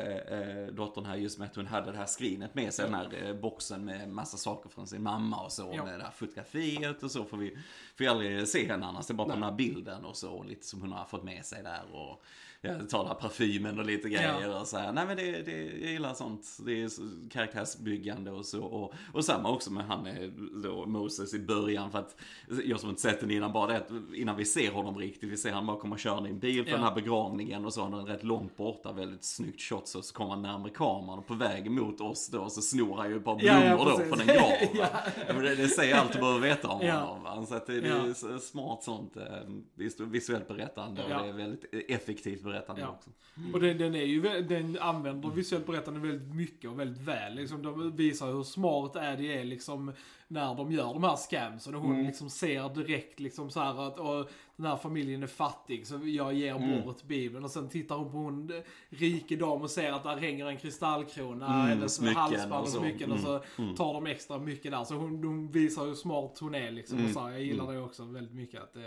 eh, 0.69 0.75
dottern 0.75 1.05
här, 1.05 1.17
just 1.17 1.39
med 1.39 1.49
att 1.49 1.57
hon 1.57 1.67
hade 1.67 1.91
det 1.93 1.99
här 1.99 2.07
skrinet 2.07 2.55
med 2.55 2.75
sig, 2.75 2.85
den 2.85 2.95
här 2.95 3.29
eh, 3.29 3.35
boxen 3.35 3.85
med 3.85 4.09
massa 4.09 4.37
saker 4.37 4.69
från 4.71 4.87
sin 4.87 5.03
mamma 5.03 5.37
och 5.45 5.53
så, 5.53 5.73
Ja. 5.77 5.85
med 5.85 5.99
det 5.99 6.05
här 6.05 6.11
fotografiet 6.11 7.03
och 7.03 7.11
så 7.11 7.25
får 7.25 7.37
vi, 7.37 7.51
får 7.51 7.59
vi 7.99 8.07
aldrig 8.07 8.49
se 8.49 8.67
henne 8.69 8.87
annars, 8.87 9.07
det 9.07 9.13
är 9.13 9.15
bara 9.15 9.29
på 9.29 9.35
den 9.35 9.43
här 9.43 9.53
bilden 9.53 10.05
och 10.05 10.17
så, 10.17 10.31
och 10.33 10.45
lite 10.47 10.67
som 10.67 10.81
hon 10.81 10.93
har 10.93 11.05
fått 11.17 11.25
med 11.25 11.45
sig 11.45 11.63
där 11.63 11.83
och 11.93 12.23
den 12.63 13.07
här 13.07 13.15
parfymen 13.15 13.79
och 13.79 13.87
lite 13.87 14.09
grejer 14.09 14.61
och 14.61 14.67
så 14.67 14.77
här. 14.79 14.93
Nej 14.93 15.07
men 15.07 15.17
det, 15.17 15.43
det, 15.43 15.63
jag 15.65 15.91
gillar 15.93 16.15
sånt, 16.15 16.47
det 16.67 16.83
är 16.83 16.91
karaktärsbyggande 17.31 18.31
och 18.31 18.47
så, 18.47 18.63
och, 18.65 18.93
och 19.13 19.25
samma 19.25 19.51
också 19.51 19.73
med 19.73 19.85
han 19.85 20.09
då, 20.63 20.87
Moses 20.87 21.35
i 21.35 21.39
början, 21.39 21.91
för 21.91 21.99
att 21.99 22.17
jag 22.65 22.81
som 22.81 22.91
inte 22.91 23.03
sett 23.03 23.21
den 23.21 23.31
innan, 23.31 23.53
bara 23.53 23.67
det 23.67 23.77
att 23.77 23.91
innan 24.15 24.37
vi 24.37 24.45
ser 24.45 24.71
honom 24.73 24.99
riktigt, 24.99 25.31
vi 25.33 25.37
ser 25.37 25.53
han 25.53 25.67
bara 25.67 25.77
komma 25.79 25.97
körande 25.99 26.29
i 26.29 26.33
en 26.33 26.39
bil 26.39 26.65
för 26.65 26.71
Ja. 26.71 26.77
den 26.77 26.85
här 26.87 26.95
begravningen 26.95 27.65
och 27.65 27.73
så, 27.75 27.83
han 27.83 27.95
är 27.95 27.99
rätt 28.05 28.25
långt 28.25 28.57
borta, 28.57 28.93
väldigt 28.93 29.25
snyggt 29.25 29.61
shot, 29.61 29.89
så, 29.89 30.03
så 30.03 30.15
kommer 30.15 30.31
han 30.31 30.43
närmare 30.43 30.71
kameran 30.71 31.19
och 31.19 31.27
på 31.27 31.35
väg 31.35 31.71
mot 31.71 32.01
oss 32.01 32.29
då 32.29 32.49
så 32.51 32.63
snor 32.63 32.97
han 32.97 33.11
ju 33.11 33.17
ett 33.17 33.25
par 33.25 33.39
Ja, 33.43 33.61
blommor 33.61 33.89
ja, 33.91 33.97
då 33.99 34.05
från 34.17 34.21
en 34.21 34.27
grav. 34.27 34.51
Ja. 34.75 34.89
Ja, 35.29 35.33
det, 35.35 35.55
det 35.55 35.69
säger 35.69 35.97
allt 35.97 36.13
du 36.13 36.19
behöver 36.19 36.41
veta 36.41 36.69
om 36.69 36.87
Ja. 36.87 36.95
honom. 37.01 37.47
Så 37.47 37.55
att 37.55 37.67
det, 37.67 37.81
det 37.81 37.89
Ja. 37.89 37.95
är 38.07 38.39
smart 38.39 38.83
sånt 38.83 39.17
eh, 39.17 39.23
visu- 39.77 40.11
visuellt 40.11 40.49
berättande 40.49 41.02
Ja. 41.11 41.17
och 41.19 41.23
det 41.25 41.29
är 41.29 41.33
väldigt 41.33 41.65
effektivt 41.91 42.43
berättande 42.43 42.53
berättande 42.53 42.83
Ja. 42.83 42.89
också. 42.89 43.11
Och 43.53 43.61
den, 43.61 43.79
den, 43.79 43.95
är 43.95 44.03
ju, 44.05 44.21
den 44.43 44.79
använder 44.81 45.29
visuellt 45.31 45.67
berättande 45.67 46.01
väldigt 46.01 46.35
mycket 46.35 46.71
och 46.71 46.81
väldigt 46.81 47.03
väl. 47.03 47.35
Liksom, 47.35 47.63
de 47.63 47.97
visar 47.97 48.27
hur 48.33 48.43
smart 48.43 48.97
Addy 48.97 49.27
är 49.33 49.45
liksom, 49.45 49.93
när 50.29 50.55
de 50.55 50.73
gör 50.73 50.93
de 50.95 51.05
här 51.05 51.17
scams. 51.17 51.67
Och 51.67 51.73
hon 51.75 52.03
liksom 52.05 52.31
ser 52.31 52.75
direkt 52.75 53.21
liksom, 53.21 53.51
så 53.51 53.61
att 53.61 53.99
och, 53.99 54.31
den 54.57 54.67
här 54.67 54.77
familjen 54.77 55.23
är 55.23 55.27
fattig 55.27 55.87
så 55.87 56.01
jag 56.05 56.35
ger 56.35 56.85
bort 56.85 57.03
Bibeln. 57.03 57.45
Och 57.45 57.51
sen 57.51 57.69
tittar 57.69 57.97
hon 57.97 58.11
på 58.13 58.19
hon 58.19 58.63
rike 58.89 59.37
dam 59.37 59.63
och 59.63 59.71
ser 59.71 59.93
att 59.93 60.03
där 60.03 60.17
hänger 60.17 60.47
en 60.47 60.57
kristallkrona, 60.57 61.47
Mm, 61.47 61.67
hennes 61.67 61.95
smycken 61.95 62.17
halsband 62.17 62.53
och 62.53 62.61
och 62.61 62.69
så. 62.69 62.79
smycken. 62.81 63.13
Och 63.13 63.21
så 63.21 63.43
Mm, 63.59 63.75
tar 63.75 63.95
de 63.95 64.07
extra 64.07 64.39
mycket 64.39 64.71
där. 64.73 64.85
Så 64.85 64.95
hon, 64.95 65.25
hon 65.25 65.49
visar 65.51 65.85
hur 65.87 65.95
smart 65.95 66.39
hon 66.41 66.55
är 66.55 66.71
liksom. 66.71 66.97
Mm, 66.99 67.09
Och 67.09 67.15
så 67.15 67.21
här, 67.21 67.31
jag 67.31 67.43
gillar 67.43 67.73
det 67.73 67.79
också 67.81 68.05
väldigt 68.05 68.35
mycket. 68.35 68.63
Att, 68.63 68.77
eh, 68.77 68.83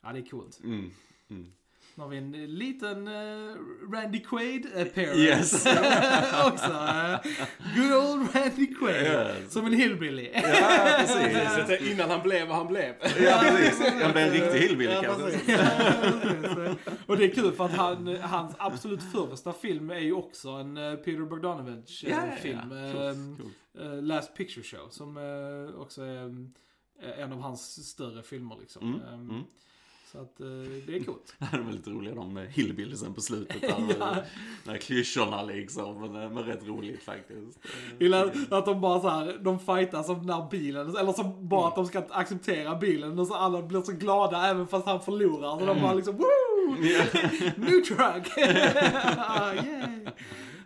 ja, 0.00 0.12
det 0.12 0.18
är 0.18 0.30
coolt. 0.30 0.60
Mm. 0.64 0.90
Mm. 1.30 1.52
Nu 1.94 2.02
har 2.02 2.08
vi 2.10 2.16
en 2.16 2.32
liten 2.32 3.08
eh, 3.08 3.54
Randy 3.92 4.20
Quaid 4.20 4.66
appearance. 4.66 5.18
Yes. 5.20 5.52
också. 6.46 6.72
eh, 6.72 7.18
good 7.76 7.92
old 7.92 8.34
Randy 8.34 8.74
Quaid. 8.74 9.02
Yes. 9.06 9.52
Som 9.52 9.66
en 9.66 9.72
hillbilly. 9.72 10.30
Ja, 10.34 10.98
precis. 10.98 11.88
Innan 11.92 12.10
han 12.10 12.22
blev 12.22 12.48
vad 12.48 12.56
han 12.56 12.66
blev. 12.66 12.94
Ja, 13.20 13.40
precis. 13.42 13.80
Han 14.02 14.12
blev 14.12 14.26
en 14.26 14.32
riktig 14.32 14.58
hillbilly 14.60 14.92
Ja, 14.92 15.02
kanske. 15.02 15.52
Ja, 15.52 16.74
och 17.06 17.16
det 17.16 17.24
är 17.24 17.34
kul 17.34 17.52
för 17.52 17.64
att 17.64 17.72
han, 17.76 18.06
hans 18.16 18.54
absolut 18.58 19.00
första 19.12 19.52
film 19.52 19.90
är 19.90 19.98
ju 20.00 20.12
också 20.12 20.48
en 20.48 20.76
eh, 20.76 20.94
Peter 20.94 21.24
Bogdanovich 21.24 22.04
Ja, 22.04 22.10
ja, 22.10 22.16
ja. 22.30 22.36
film. 22.36 22.60
Coolt, 22.68 22.94
eh, 22.94 23.42
coolt. 23.42 23.56
eh, 23.80 24.02
Last 24.02 24.34
Picture 24.36 24.62
Show. 24.64 24.88
Som 24.90 25.16
också 25.78 26.02
är 26.02 26.44
en 27.18 27.32
av 27.32 27.40
hans 27.40 27.88
större 27.88 28.22
filmer 28.22 28.56
liksom. 28.60 28.82
Mm, 28.94 29.00
Eh, 29.06 29.14
mm. 29.14 29.42
Så 30.12 30.18
att 30.20 30.40
eh, 30.40 30.46
det 30.86 30.96
är 30.96 31.04
coolt. 31.04 31.34
Det 31.38 31.56
är 31.56 31.60
väldigt 31.62 31.88
roliga 31.88 32.14
de 32.14 32.34
med 32.34 32.48
hillbillysen 32.52 33.14
på 33.14 33.20
slutet 33.20 33.60
där. 33.60 33.68
Ja. 34.00 34.16
De 34.64 34.70
här 34.70 34.78
klyschorna 34.78 35.42
liksom. 35.42 36.00
Men, 36.00 36.12
det- 36.12 36.28
men 36.28 36.44
rätt 36.44 36.66
roligt 36.66 37.02
faktiskt. 37.02 37.58
Gillar 38.00 38.32
att 38.50 38.64
de 38.66 38.80
bara 38.80 39.00
så 39.00 39.08
här, 39.08 39.38
de 39.40 39.58
fightas 39.58 40.08
om 40.08 40.26
den 40.26 40.36
här 40.36 40.48
bilen, 40.50 40.96
eller 40.96 41.12
som 41.12 41.48
bara 41.48 41.68
att 41.68 41.74
de 41.74 41.86
ska 41.86 42.02
acceptera 42.10 42.74
bilen 42.76 43.18
och 43.18 43.26
så 43.26 43.34
alla 43.34 43.62
blir 43.62 43.80
så 43.82 43.92
glada 43.92 44.46
även 44.46 44.66
fast 44.66 44.86
han 44.86 45.00
förlorar. 45.00 45.58
Så 45.58 45.66
de 45.66 45.80
bara 45.82 45.94
liksom 45.94 46.16
woo! 46.16 46.74
New 47.56 47.80
truck! 47.84 48.32
ah, 49.18 49.52
yeah. 49.54 49.90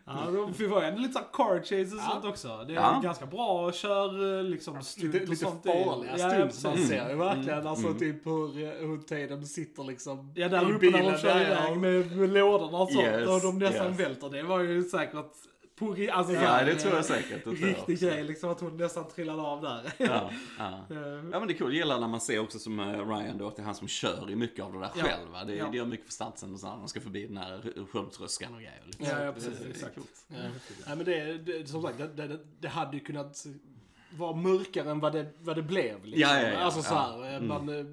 Ja, 0.07 0.13
de 0.33 0.55
ju 0.83 0.87
ändå 0.89 1.01
lite 1.01 1.13
såhär 1.13 1.27
car 1.33 1.59
chases 1.61 1.93
och 1.93 1.99
Ja. 1.99 2.11
sånt 2.13 2.25
också. 2.25 2.65
Det 2.67 2.73
är 2.73 2.77
Ja. 2.77 3.01
ganska 3.03 3.27
bra 3.27 3.73
kör 3.75 4.43
liksom 4.43 4.83
stunt 4.83 5.15
Lite, 5.15 5.25
och 5.25 5.31
lite 5.31 5.45
sånt. 5.45 5.63
farliga 5.67 6.19
Ja, 6.19 6.31
stunts 6.31 6.65
man 6.65 6.79
ser 6.79 7.09
ju 7.11 7.17
verkligen. 7.17 7.59
Mm. 7.59 7.67
Alltså 7.67 7.87
Mm. 7.87 7.99
typ 7.99 8.27
hur, 8.27 8.63
eh, 8.65 8.71
hur 8.89 8.99
Tatum 8.99 9.43
sitter 9.45 9.85
liksom 9.85 10.33
Ja, 10.37 10.49
där 10.49 10.59
i 10.71 10.73
uppe 10.73 10.73
när 10.73 10.79
bilen. 10.99 11.13
de 11.13 11.19
kör 11.19 11.35
där, 11.35 11.41
iväg 11.69 11.79
med, 11.79 12.17
med 12.17 12.29
lådorna 12.33 12.79
och 12.79 12.89
sånt 12.91 13.05
Yes, 13.07 13.29
och 13.29 13.41
de 13.41 13.59
nästan 13.59 13.87
yes. 13.91 14.01
välter. 14.01 14.31
Det 14.31 14.43
var 14.43 14.61
ju 14.61 14.83
säkert 14.83 15.33
på 15.77 15.87
alltså, 16.13 16.33
så 16.35 16.41
Ja, 16.41 16.47
här, 16.49 16.67
det 16.67 16.75
tror 16.75 16.91
eh, 16.93 16.97
jag 16.97 17.05
säkert. 17.05 17.45
Det 17.45 17.51
jag 17.51 17.69
Riktig 17.69 18.01
grej 18.01 18.25
liksom 18.25 18.51
att 18.51 18.61
hon 18.61 18.77
nästan 18.77 19.09
trillade 19.09 19.43
av 19.43 19.63
där. 19.63 19.93
Ja, 19.99 20.31
ja. 20.59 20.87
Eh, 20.91 20.97
Ja 20.99 21.21
men 21.39 21.47
det 21.47 21.53
är 21.53 21.57
kul, 21.59 21.67
jag 21.67 21.75
gillar 21.75 22.01
när 22.01 22.09
man 22.09 22.21
ser 22.21 22.39
också 22.39 22.59
som 22.59 22.81
eh, 22.81 22.87
Ryan 23.09 23.39
då, 23.39 23.49
att 23.49 23.57
det 23.57 23.63
är 23.63 23.67
han 23.67 23.75
som 23.75 23.89
kör 23.89 24.31
i 24.31 24.37
mycket 24.37 24.65
av 24.65 24.73
det 24.73 24.79
där 24.79 24.91
Ja. 24.97 25.05
själv. 25.05 25.31
va. 25.33 25.45
Det, 25.45 25.55
Ja. 25.55 25.69
det 25.71 25.77
gör 25.77 25.85
mycket 25.87 26.07
för 26.07 26.13
stansen 26.13 26.53
och 26.55 26.61
så 26.61 26.67
när 26.69 26.77
man 26.77 26.89
ska 26.89 27.01
förbi 27.01 27.27
den 27.27 27.37
här 27.37 27.87
sköldtröskan 27.93 28.55
och 28.55 28.61
grejer. 28.61 28.83
Liksom. 28.87 29.07
Ja, 29.07 29.19
ja, 29.19 29.25
Ja, 29.25 29.33
precis. 29.33 29.59
det 29.63 29.69
Exakt. 29.71 29.97
Ja. 30.29 30.37
Nej 30.87 30.97
men 30.97 31.05
det, 31.05 31.39
det 31.39 31.69
som 31.69 31.83
sagt, 31.83 31.99
det, 31.99 32.07
det, 32.27 32.39
det 32.61 32.69
hade 32.69 32.97
ju 32.97 33.01
kunnat 33.05 33.47
vara 34.17 34.37
mörkare 34.37 34.91
än 34.91 35.01
vad 35.01 35.13
det, 35.13 35.27
vad 35.43 35.57
det 35.57 35.63
blev. 35.63 36.05
Liksom. 36.05 36.21
Ja, 36.37 36.43
ja, 36.43 36.49
ja, 36.49 36.59
alltså 36.59 36.83
så 36.83 36.95
ja. 36.95 37.17
här, 37.21 37.37
Mm. 37.37 37.49
man, 37.49 37.69
eh, 37.69 37.85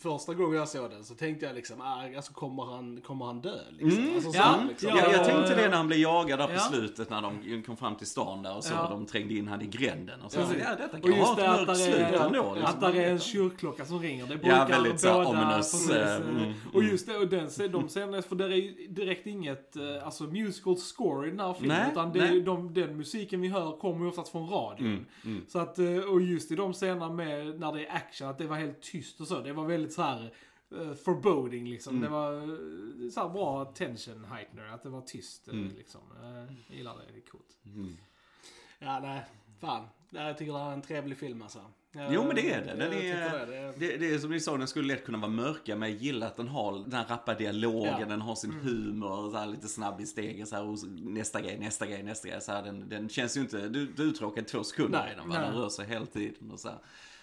första 0.00 0.34
gången 0.34 0.56
jag 0.58 0.68
såg 0.68 0.90
den 0.90 1.04
så 1.04 1.14
tänkte 1.14 1.46
jag 1.46 1.54
liksom, 1.54 1.80
ah, 1.80 2.16
alltså 2.16 2.32
kommer 2.32 2.64
han, 2.64 3.00
kommer 3.00 3.26
han 3.26 3.40
dö? 3.40 3.58
Liksom. 3.70 4.02
Mm. 4.02 4.14
Alltså, 4.14 4.30
så 4.32 4.38
Ja, 4.38 4.42
här, 4.42 4.68
liksom. 4.68 4.88
Ja, 4.88 4.96
jag 4.96 5.12
Ja, 5.12 5.24
tänkte 5.24 5.54
det 5.54 5.62
ja. 5.62 5.68
när 5.70 5.76
han 5.76 5.86
blev 5.86 5.98
jagad 6.00 6.38
där 6.38 6.46
på 6.46 6.52
Ja. 6.52 6.58
slutet 6.58 7.10
när 7.10 7.22
de 7.22 7.62
kom 7.62 7.76
fram 7.76 7.96
till 7.96 8.06
stan 8.06 8.42
där 8.42 8.56
och 8.56 8.64
så. 8.64 8.74
Ja. 8.74 8.88
De 8.90 9.06
trängde 9.06 9.34
in 9.34 9.48
han 9.48 9.62
i 9.62 9.66
gränden 9.66 10.20
och 10.20 10.32
så. 10.32 10.40
Precis. 10.40 10.56
Ja, 10.64 10.70
detta 10.76 10.96
Och 10.96 11.02
kan 11.02 11.12
just 11.12 11.28
ha 11.28 11.34
det 11.36 11.44
ett 11.44 11.50
att 11.60 11.66
mörkt 11.66 11.80
slut 11.80 11.94
är, 11.96 12.26
ändå. 12.26 12.54
liksom. 12.54 12.74
att 12.74 12.80
där 12.80 12.94
är 13.00 13.10
en 13.10 13.18
kyrkklocka 13.18 13.84
som 13.84 13.98
ringer. 14.00 14.26
Det 14.26 14.36
brukar 14.36 14.56
Ja, 14.58 14.64
väldigt 14.66 15.02
båda... 15.02 15.26
ominous, 15.26 15.90
eh, 15.90 16.08
eh, 16.08 16.16
mm, 16.16 16.52
och 16.72 16.80
mm. 16.80 16.90
just 16.92 17.06
det, 17.06 17.16
och 17.16 17.28
den, 17.28 17.48
de 17.72 17.88
scenerna, 17.88 18.22
för 18.22 18.36
det 18.36 18.44
är 18.44 18.48
ju 18.48 18.86
direkt 18.88 19.26
inget 19.26 19.76
eh, 19.76 20.04
alltså 20.04 20.24
musical 20.24 20.76
score 20.76 21.26
i 21.26 21.30
den 21.30 21.40
här 21.40 21.52
filmen. 21.54 21.76
Nej, 21.78 21.90
utan 21.92 22.12
det 22.12 22.18
nej. 22.20 22.40
de, 22.40 22.74
den 22.74 22.96
musiken 22.96 23.40
vi 23.40 23.48
hör 23.48 23.72
kommer 23.78 24.00
ju 24.04 24.08
oftast 24.08 24.32
från 24.32 24.48
radion. 24.48 24.86
Mm, 24.86 25.06
mm. 25.24 25.44
Så 25.58 25.62
att, 25.62 25.78
eh, 25.78 25.98
och 25.98 26.20
just 26.20 26.50
i 26.50 26.54
de 26.54 26.72
scenerna 26.72 27.12
med, 27.12 27.60
när 27.60 27.72
det 27.72 27.86
är 27.86 27.96
action, 27.96 28.28
att 28.28 28.38
det 28.38 28.46
var 28.46 28.56
helt 28.56 28.80
tyst 28.82 29.20
och 29.20 29.26
så. 29.28 29.40
Det 29.40 29.52
var 29.52 29.64
väldigt 29.64 29.92
så 29.92 30.02
här 30.02 30.34
eh, 30.78 30.92
foreboding 30.94 31.70
liksom. 31.70 31.96
Mm. 31.96 32.02
Det 32.02 32.08
var 32.08 32.32
eh, 32.42 33.10
så 33.10 33.28
bra 33.28 33.64
tension 33.64 34.24
heightener, 34.24 34.68
att 34.68 34.82
det 34.82 34.88
var 34.88 35.00
tyst 35.00 35.48
Mm. 35.48 35.72
liksom. 35.76 36.00
Jag 36.22 36.76
gillar 36.76 36.96
det, 36.96 37.12
det 37.12 37.18
är 37.18 37.30
coolt. 37.30 37.58
Mm. 37.64 37.96
Ja, 38.78 39.00
nej. 39.00 39.24
Fan. 39.60 39.86
Jag 40.10 40.38
tycker 40.38 40.52
det 40.52 40.58
här 40.58 40.68
är 40.68 40.74
en 40.74 40.82
trevlig 40.82 41.18
film 41.18 41.42
alltså. 41.42 41.60
Jo, 42.10 42.24
men 42.26 42.36
det 42.36 42.50
är 42.52 42.60
det. 42.60 42.74
Den 42.74 42.92
är- 42.92 43.00
det. 43.00 43.08
är... 43.10 43.72
Det, 43.78 43.96
det 43.96 44.14
är 44.14 44.18
som 44.18 44.30
ni 44.30 44.40
sa, 44.40 44.56
den 44.56 44.66
skulle 44.68 44.94
lätt 44.94 45.04
kunna 45.04 45.18
vara 45.18 45.30
mörka 45.30 45.76
men 45.76 45.90
jag 45.90 45.98
gillar 45.98 46.26
att 46.26 46.36
den 46.36 46.48
har 46.48 46.72
den 46.84 46.92
här 46.92 47.04
rappa 47.08 47.34
dialogen, 47.34 47.94
Ja. 48.00 48.06
den 48.06 48.20
har 48.20 48.34
sin 48.34 48.52
humor, 48.52 49.30
så 49.30 49.36
här 49.36 49.46
lite 49.46 49.68
snabb 49.68 50.00
i 50.00 50.06
stegen 50.06 50.46
så 50.46 50.56
här, 50.56 50.64
och 50.64 50.78
nästa 51.00 51.40
grej, 51.40 51.58
nästa 51.58 51.86
grej, 51.86 52.02
nästa 52.02 52.28
grej. 52.28 52.40
Så 52.40 52.52
här, 52.52 52.62
den, 52.62 52.88
den 52.88 53.08
känns 53.08 53.36
ju 53.36 53.40
inte, 53.40 53.68
du, 53.68 53.86
du 53.86 54.02
är 54.02 54.06
uttråkad 54.06 54.46
två 54.46 54.64
sekunder 54.64 54.98
Nej, 55.06 55.14
den, 55.16 55.28
va? 55.28 55.38
den 55.40 55.54
rör 55.54 55.68
sig 55.68 55.86
hela 55.86 56.06
tiden 56.06 56.50
och 56.50 56.60
så 56.60 56.68
här. 56.68 56.78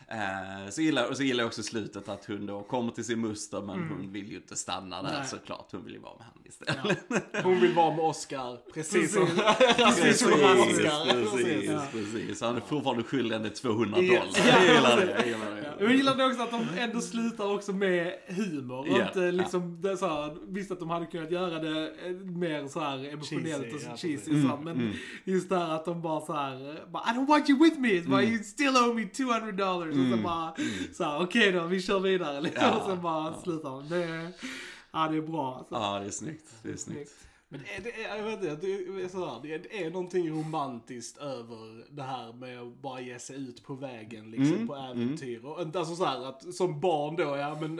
Eh, 0.07 0.69
så, 0.69 0.81
gillar, 0.81 1.09
och 1.09 1.17
så 1.17 1.23
gillar 1.23 1.43
jag 1.43 1.47
också 1.47 1.63
slutet 1.63 2.09
att 2.09 2.25
hon 2.25 2.45
då 2.45 2.63
kommer 2.63 2.91
till 2.91 3.03
sin 3.05 3.21
muster 3.21 3.61
men 3.61 3.79
hon 3.89 4.11
vill 4.11 4.29
ju 4.29 4.35
inte 4.35 4.55
stanna 4.55 5.01
där 5.03 5.11
Nej. 5.19 5.27
såklart. 5.27 5.67
Hon 5.71 5.83
vill 5.85 5.93
ju 5.93 5.99
vara 5.99 6.13
med 6.17 6.25
han 6.33 6.45
istället. 6.45 6.97
Hon 7.43 7.59
vill 7.59 7.73
vara 7.73 7.95
med 7.95 8.05
Oscar, 8.05 8.57
precis 8.73 9.13
som 9.13 9.25
Precis. 9.25 9.93
precis 9.95 10.19
som 10.19 10.31
Precis, 10.31 10.77
Oscar. 10.77 11.21
precis, 11.21 11.69
Ja. 11.71 11.81
precis. 11.91 12.39
Så 12.39 12.45
han 12.45 12.55
är 12.55 12.59
fortfarande 12.59 13.03
skyldig 13.03 13.35
henne 13.35 13.49
200 13.49 14.01
Ja. 14.01 14.19
dollar. 14.19 14.31
Jag 14.47 14.75
gillar 14.75 14.97
det. 14.97 15.11
Jag 15.17 15.27
gillar 15.27 15.51
det. 15.55 15.61
Jag 15.79 15.91
gillade 15.95 16.25
också 16.25 16.41
att 16.41 16.51
de 16.51 16.65
ändå 16.79 17.01
slutar 17.01 17.53
också 17.53 17.73
med 17.73 18.13
humor. 18.27 18.79
Och 18.79 18.87
Ja, 18.87 19.07
inte 19.07 19.31
liksom, 19.31 19.81
det 19.81 19.97
så 19.97 20.07
här, 20.07 20.35
visst 20.47 20.71
att 20.71 20.79
de 20.79 20.89
hade 20.89 21.05
kunnat 21.05 21.31
göra 21.31 21.59
det 21.59 21.89
eh, 22.05 22.11
mer 22.15 22.67
så 22.67 22.79
här 22.79 23.13
emotionellt 23.13 23.63
Cheesy, 23.63 23.75
och 23.75 23.81
så 23.81 23.87
ja, 23.89 23.97
cheesy. 23.97 24.17
precis. 24.31 24.49
så, 24.49 24.57
men 24.63 24.75
Mm, 24.75 24.91
just 25.23 25.49
det 25.49 25.57
här 25.57 25.75
att 25.75 25.85
de 25.85 26.01
bara 26.01 26.21
så 26.21 26.33
här, 26.33 26.73
I 26.75 27.17
don't 27.17 27.27
want 27.27 27.49
you 27.49 27.63
with 27.63 27.79
me. 27.79 28.01
Bara, 28.01 28.23
you 28.23 28.43
still 28.43 28.69
owe 28.77 28.93
me 28.93 29.05
200 29.05 29.51
dollars. 29.51 29.94
Och 29.99 30.05
så 30.07 30.13
Mm, 30.13 30.23
bara, 30.23 30.53
så 30.93 31.03
här, 31.03 31.21
okej 31.23 31.51
då, 31.51 31.63
vi 31.65 31.81
kör 31.81 31.99
vidare. 31.99 32.41
Liksom. 32.45 32.63
Ja, 32.63 32.75
och 32.77 32.89
sen 32.89 33.01
bara 33.01 33.25
ja. 33.25 33.41
slutar 33.43 33.69
de. 33.69 33.89
Det, 33.89 34.03
är- 34.03 34.31
ja, 34.91 35.07
det 35.07 35.17
är 35.17 35.21
bra. 35.21 35.55
alltså. 35.57 35.73
Ja, 35.75 35.99
det 35.99 36.05
är 36.05 36.09
snyggt. 36.11 36.49
Det 36.63 36.69
är 36.69 36.77
snyggt. 36.77 37.11
Men 37.57 37.63
det 37.65 37.75
är, 37.75 37.81
det 37.81 38.03
är, 38.03 38.17
jag 38.17 38.23
vet 38.23 38.43
inte, 38.43 38.55
det 38.67 39.03
är, 39.03 39.07
sådär, 39.07 39.39
det 39.43 39.53
är, 39.53 39.59
det 39.59 39.83
är 39.83 39.89
någonting 39.89 40.29
romantiskt 40.29 41.17
över 41.17 41.85
det 41.95 42.03
här 42.03 42.33
med 42.33 42.59
att 42.61 42.81
bara 42.81 43.01
ge 43.01 43.19
sig 43.19 43.35
ut 43.35 43.63
på 43.63 43.73
vägen 43.73 44.31
liksom, 44.31 44.55
Mm, 44.55 44.67
på 44.67 44.75
äventyr. 44.75 45.45
Och 45.45 45.61
inte 45.61 45.79
alltså 45.79 45.95
såhär 45.95 46.25
att 46.29 46.53
som 46.53 46.79
barn 46.79 47.15
då, 47.15 47.37
ja 47.37 47.57
men 47.61 47.79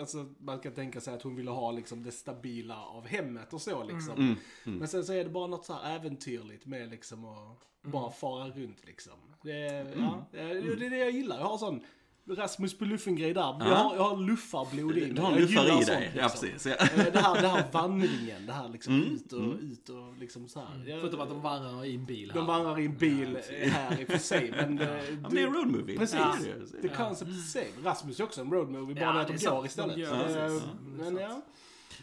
alltså, 0.00 0.26
man 0.38 0.58
kan 0.58 0.72
tänka 0.72 1.00
sig 1.00 1.14
att 1.14 1.22
hon 1.22 1.36
ville 1.36 1.50
ha 1.50 1.70
liksom 1.72 2.02
det 2.02 2.12
stabila 2.12 2.84
av 2.84 3.06
hemmet 3.06 3.52
och 3.52 3.60
så 3.62 3.84
liksom. 3.84 4.14
Mm, 4.14 4.34
mm. 4.66 4.78
Men 4.78 4.88
sen 4.88 5.04
så 5.04 5.12
är 5.12 5.24
det 5.24 5.30
bara 5.30 5.46
något 5.46 5.64
så 5.64 5.72
här 5.72 5.96
äventyrligt 5.96 6.66
med 6.66 6.90
liksom 6.90 7.24
att 7.24 7.58
bara 7.82 8.10
fara 8.10 8.48
runt 8.48 8.84
liksom. 8.86 9.12
Det 9.42 9.66
Mm. 9.66 9.98
ja, 10.04 10.26
det 10.30 10.38
det 10.76 10.86
är 10.86 10.90
det 10.90 10.96
jag 10.98 11.10
gillar. 11.10 11.38
Jag 11.38 11.46
har 11.46 11.58
sån 11.58 11.80
Rasmus 12.28 12.78
på 12.78 12.84
luffen-grej 12.84 13.34
där. 13.34 13.40
Jag 13.42 13.76
har, 13.76 13.96
jag 13.96 14.02
har 14.02 14.16
luffarblod 14.16 14.98
i 14.98 15.00
mig. 15.00 15.10
Du 15.12 15.22
har 15.22 15.38
gillar 15.38 15.64
i 15.66 15.68
sånt, 15.70 15.86
dig. 15.86 16.12
Ja, 16.16 16.22
liksom. 16.22 16.48
precis. 16.48 16.66
Ja. 16.66 16.86
Eh, 17.04 17.12
Det 17.12 17.18
här, 17.20 17.42
det 17.42 17.48
här 17.48 17.64
vandringen, 17.72 18.46
det 18.46 18.52
här 18.52 18.68
liksom 18.68 18.94
Mm, 18.94 19.14
ut 19.14 19.32
och 19.32 19.54
ut 19.60 19.88
och 19.88 20.18
liksom 20.20 20.48
så 20.48 20.60
här. 20.60 20.84
Jag- 20.86 21.00
Förutom 21.00 21.20
att 21.20 21.28
de 21.28 21.40
vandrar 21.42 21.84
i 21.84 21.94
en 21.94 22.04
bil 22.04 22.30
här. 22.30 22.36
de 22.40 22.46
vandrar 22.46 22.78
i 22.80 22.86
en 22.86 22.96
bil 22.96 23.38
eh, 23.62 23.70
här 23.70 24.00
i 24.00 24.04
och 24.04 24.08
för 24.08 24.18
sig. 24.18 24.50
Men, 24.56 24.78
eh, 24.78 24.86
Ja, 24.88 25.02
men 25.22 25.34
det 25.34 25.40
är 25.42 25.46
en 25.46 25.54
road 25.54 25.66
movie. 25.66 25.98
Precis. 25.98 26.18
Ja. 26.18 26.34
The 26.82 26.88
concept 26.88 27.30
is 27.30 27.52
same. 27.52 27.66
Rasmus 27.84 28.20
är 28.20 28.24
också 28.24 28.40
en 28.40 28.50
road 28.50 28.68
movie, 28.70 28.94
bara 28.94 29.04
Ja, 29.04 29.12
det 29.12 29.20
att 29.20 29.40
de 29.40 29.46
går 29.50 29.66
istället. 29.66 29.98
Eh. 29.98 30.60
Men 30.96 31.14
Ja, 31.16 31.20
ja. 31.20 31.40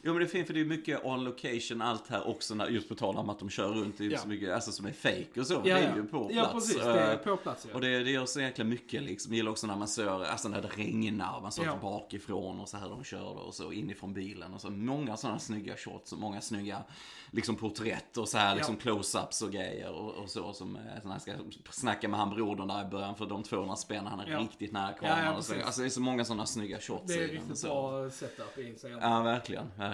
Jo 0.05 0.13
men 0.13 0.19
det 0.19 0.25
är 0.25 0.29
fint 0.29 0.47
för 0.47 0.53
det 0.53 0.59
är 0.59 0.65
mycket 0.65 1.05
on 1.05 1.23
location 1.23 1.81
allt 1.81 2.07
här 2.07 2.27
också 2.27 2.55
när, 2.55 2.67
just 2.67 2.89
på 2.89 2.95
tal 2.95 3.17
om 3.17 3.29
att 3.29 3.39
de 3.39 3.49
kör 3.49 3.67
runt. 3.69 3.97
Det 3.97 4.05
är 4.05 4.09
Ja. 4.11 4.17
så 4.17 4.27
mycket 4.27 4.53
alltså, 4.53 4.71
som 4.71 4.85
är 4.85 4.91
fake 4.91 5.39
och 5.39 5.47
så. 5.47 5.53
Ja, 5.53 5.59
det 5.63 5.71
är 5.71 5.89
ja. 5.89 5.95
ju 5.95 6.03
på 6.05 6.29
Ja, 6.33 6.41
plats. 6.43 6.53
precis. 6.53 6.83
Det 6.83 6.99
är 6.99 7.11
Eh, 7.13 7.17
på 7.17 7.37
plats 7.37 7.65
ja. 7.69 7.75
Och 7.75 7.81
det, 7.81 8.03
det 8.03 8.11
gör 8.11 8.25
så 8.25 8.41
jäkla 8.41 8.63
mycket 8.63 9.03
liksom. 9.03 9.31
Jag 9.31 9.37
gillar 9.37 9.51
också 9.51 9.67
när 9.67 9.75
man 9.75 9.87
ser, 9.87 10.07
alltså 10.25 10.49
när 10.49 10.61
det 10.61 10.67
regnar 10.67 11.35
och 11.35 11.41
man 11.41 11.51
ser 11.51 11.65
Ja. 11.65 11.77
bakifrån 11.81 12.59
och 12.59 12.69
så 12.69 12.77
här 12.77 12.89
de 12.89 13.03
kör 13.03 13.37
och 13.47 13.53
så 13.53 13.71
inifrån 13.71 14.13
bilen 14.13 14.53
och 14.53 14.61
så. 14.61 14.69
Många 14.69 15.17
sådana 15.17 15.39
snygga 15.39 15.75
shots 15.77 16.13
och 16.13 16.19
många 16.19 16.41
snygga 16.41 16.83
liksom 17.31 17.55
porträtt 17.55 18.17
och 18.17 18.29
så 18.29 18.37
här 18.37 18.55
liksom 18.55 18.77
close-ups 18.77 19.43
och 19.43 19.51
grejer 19.51 19.91
och, 19.91 20.11
och 20.15 20.29
så 20.29 20.53
som, 20.53 20.75
eh, 20.75 20.81
när 21.03 21.11
jag 21.11 21.21
ska 21.21 21.31
snacka 21.69 22.07
med 22.07 22.19
han 22.19 22.29
brodern 22.29 22.67
där 22.67 22.81
i 22.87 22.89
början 22.89 23.15
för 23.15 23.25
de 23.25 23.43
200 23.43 23.75
spänn, 23.75 24.05
han 24.07 24.19
är 24.19 24.31
Ja. 24.31 24.39
riktigt 24.39 24.71
nära 24.71 24.89
Ja, 25.01 25.07
kameran 25.07 25.25
ja, 25.25 25.33
precis. 25.35 25.63
Alltså 25.65 25.81
det 25.81 25.87
är 25.87 25.89
så 25.89 26.01
många 26.01 26.25
sådana 26.25 26.45
snygga 26.45 26.79
shots 26.79 27.03
Det 27.07 27.13
är 27.13 27.17
i 27.17 27.27
den, 27.27 27.35
riktigt 27.35 27.57
så. 27.57 27.67
bra 27.67 28.09
setup 28.09 28.57
i 28.57 28.75
sig. 28.79 28.91
Ja, 29.01 29.21
verkligen, 29.21 29.65
verkligen. 29.77 29.92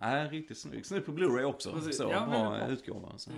Ja, 0.00 0.28
riktigt 0.30 0.58
snygg. 0.58 0.86
Snygg 0.86 1.06
på 1.06 1.12
Blu-ray 1.12 1.42
också. 1.44 1.72
Precis. 1.72 1.96
Så, 1.96 2.02
Ja, 2.12 2.26
bra 2.26 2.68
utgåva. 2.68 3.18
Så. 3.18 3.30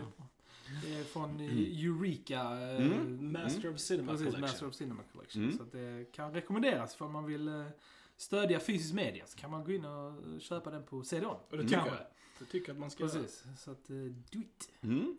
Det 0.85 0.95
är 1.01 1.05
från 1.05 1.41
eh, 1.41 1.85
Eureka. 1.87 2.41
eh, 2.41 2.87
Mm. 2.87 3.33
Master 3.33 3.71
of 3.75 3.79
Cinema 3.81 4.13
Precis, 4.13 4.25
Collection. 4.27 4.41
Master 4.41 4.67
of 4.67 4.75
Cinema 4.75 5.01
Collection. 5.13 5.43
Mm. 5.45 5.57
Så 5.57 5.63
att 5.63 5.73
det 5.73 6.13
kan 6.13 6.33
rekommenderas 6.33 6.95
för 6.95 7.09
man 7.09 7.25
vill 7.27 7.49
eh, 7.49 7.65
stödja 8.17 8.61
fysisk 8.61 8.95
media 8.95 9.27
så 9.27 9.39
kan 9.39 9.51
man 9.51 9.65
gå 9.65 9.73
in 9.73 9.85
och 9.85 10.41
köpa 10.41 10.71
den 10.71 10.83
på 10.83 11.03
CD-ON. 11.03 11.37
Och 11.51 11.57
det 11.57 11.63
tycker 11.63 11.77
jag. 11.77 11.97
Det 12.39 12.45
tycker 12.45 12.73
att 12.73 12.79
man 12.79 12.91
ska 12.91 13.03
göra. 13.03 13.13
Precis, 13.13 13.45
så 13.59 13.71
att, 13.71 13.89
do 13.89 14.39
it. 14.41 14.69
Mm, 14.83 14.99
mm. 14.99 15.17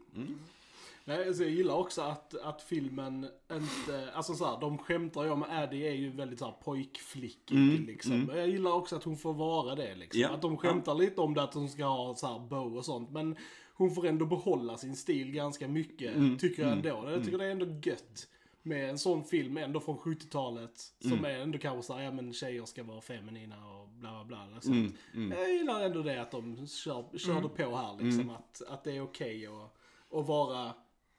Nej, 1.11 1.27
alltså 1.27 1.43
jag 1.43 1.51
gillar 1.51 1.75
också 1.75 2.01
att, 2.01 2.35
att 2.43 2.61
filmen 2.61 3.27
inte, 3.51 4.11
alltså 4.13 4.33
så 4.33 4.45
här, 4.45 4.59
de 4.61 4.77
skämtar 4.77 5.23
ju 5.23 5.29
om 5.29 5.43
Addie 5.43 5.87
är 5.87 5.93
ju 5.93 6.09
väldigt 6.09 6.39
så 6.39 6.45
här 6.45 6.51
pojkflickig 6.63 7.55
Mm, 7.55 7.85
liksom. 7.85 8.11
mm. 8.13 8.37
Jag 8.37 8.47
gillar 8.49 8.71
också 8.73 8.95
att 8.95 9.03
hon 9.03 9.17
får 9.17 9.33
vara 9.33 9.75
det 9.75 9.95
liksom. 9.95 10.21
Ja, 10.21 10.29
Att 10.29 10.41
de 10.41 10.57
skämtar 10.57 10.95
lite 10.95 11.21
om 11.21 11.33
det 11.33 11.43
att 11.43 11.53
hon 11.53 11.69
ska 11.69 11.85
ha 11.85 12.15
så 12.15 12.27
här 12.27 12.39
bow 12.39 12.77
och 12.77 12.85
sånt. 12.85 13.11
Men 13.11 13.35
hon 13.73 13.91
får 13.95 14.05
ändå 14.07 14.25
behålla 14.25 14.77
sin 14.77 14.95
stil 14.95 15.31
ganska 15.31 15.67
mycket, 15.67 16.15
Mm, 16.15 16.37
tycker 16.37 16.63
jag 16.63 16.71
mm, 16.71 16.85
ändå. 16.87 17.11
Jag 17.11 17.23
tycker 17.25 17.37
det 17.37 17.45
är 17.45 17.51
ändå 17.51 17.65
gött. 17.83 18.27
Med 18.63 18.89
en 18.89 18.97
sån 18.99 19.23
film 19.23 19.57
ändå 19.57 19.79
från 19.79 19.97
70-talet. 19.97 20.79
Som 20.99 21.11
Mm. 21.11 21.25
är 21.25 21.39
ändå 21.39 21.57
kanske 21.57 21.83
såhär, 21.87 22.03
ja 22.03 22.11
men 22.11 22.33
tjejer 22.33 22.65
ska 22.65 22.83
vara 22.83 23.01
feminina 23.01 23.55
och 23.67 23.87
bla 23.89 24.23
bla 24.23 24.47
bla. 24.51 24.61
Sånt. 24.61 24.75
Mm, 24.75 24.93
mm. 25.13 25.37
Jag 25.39 25.53
gillar 25.53 25.81
ändå 25.85 26.01
det 26.01 26.21
att 26.21 26.31
de 26.31 26.67
kör, 26.67 27.17
körde 27.17 27.49
på 27.49 27.75
här 27.77 28.03
liksom. 28.03 28.29
Att, 28.29 28.61
att 28.69 28.83
det 28.83 28.91
är 28.97 29.01
okej 29.03 29.47
att, 29.47 29.73
att 30.19 30.27
vara 30.27 30.71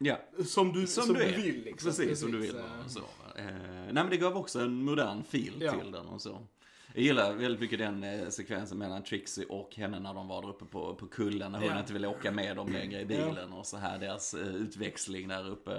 Ja. 0.05 0.19
som 0.47 0.73
du, 0.73 0.87
Som, 0.87 1.05
som 1.05 1.15
du 1.15 1.21
du 1.25 1.43
vill 1.43 1.65
liksom. 1.65 1.91
Precis, 1.91 2.21
som 2.21 2.33
du 2.33 2.39
vill. 2.39 2.55
så. 2.89 2.99
Eh, 3.37 3.45
nej 3.85 3.93
men 3.95 4.11
det 4.11 4.17
gav 4.17 4.37
också 4.37 4.61
en 4.61 4.85
modern 4.85 5.23
fil 5.25 5.53
Ja. 5.61 5.73
till 5.81 5.93
den 5.93 6.07
och 6.07 6.21
så. 6.23 6.39
Jag 6.95 7.05
gillar 7.05 7.33
väldigt 7.35 7.61
mycket 7.61 7.79
den 7.79 8.05
eh, 8.05 8.29
sekvensen 8.29 8.79
mellan 8.79 9.03
Trixie 9.03 9.45
och 9.47 9.75
henne 9.77 9.99
när 10.01 10.15
de 10.15 10.29
var 10.29 10.43
där 10.43 10.49
uppe 10.49 10.65
på, 10.65 10.95
på 10.95 11.07
kullen. 11.07 11.53
När 11.53 11.59
hon 11.59 11.69
Ja. 11.69 11.79
inte 11.81 11.93
ville 11.93 12.07
åka 12.09 12.33
med 12.33 12.57
dem 12.57 12.73
längre 12.73 13.01
i 13.01 13.05
bilen 13.05 13.53
och 13.53 13.67
så 13.67 13.77
här. 13.77 13.99
Deras 13.99 14.35
eh, 14.35 14.55
utväxling 14.55 15.29
där 15.29 15.49
uppe. 15.51 15.71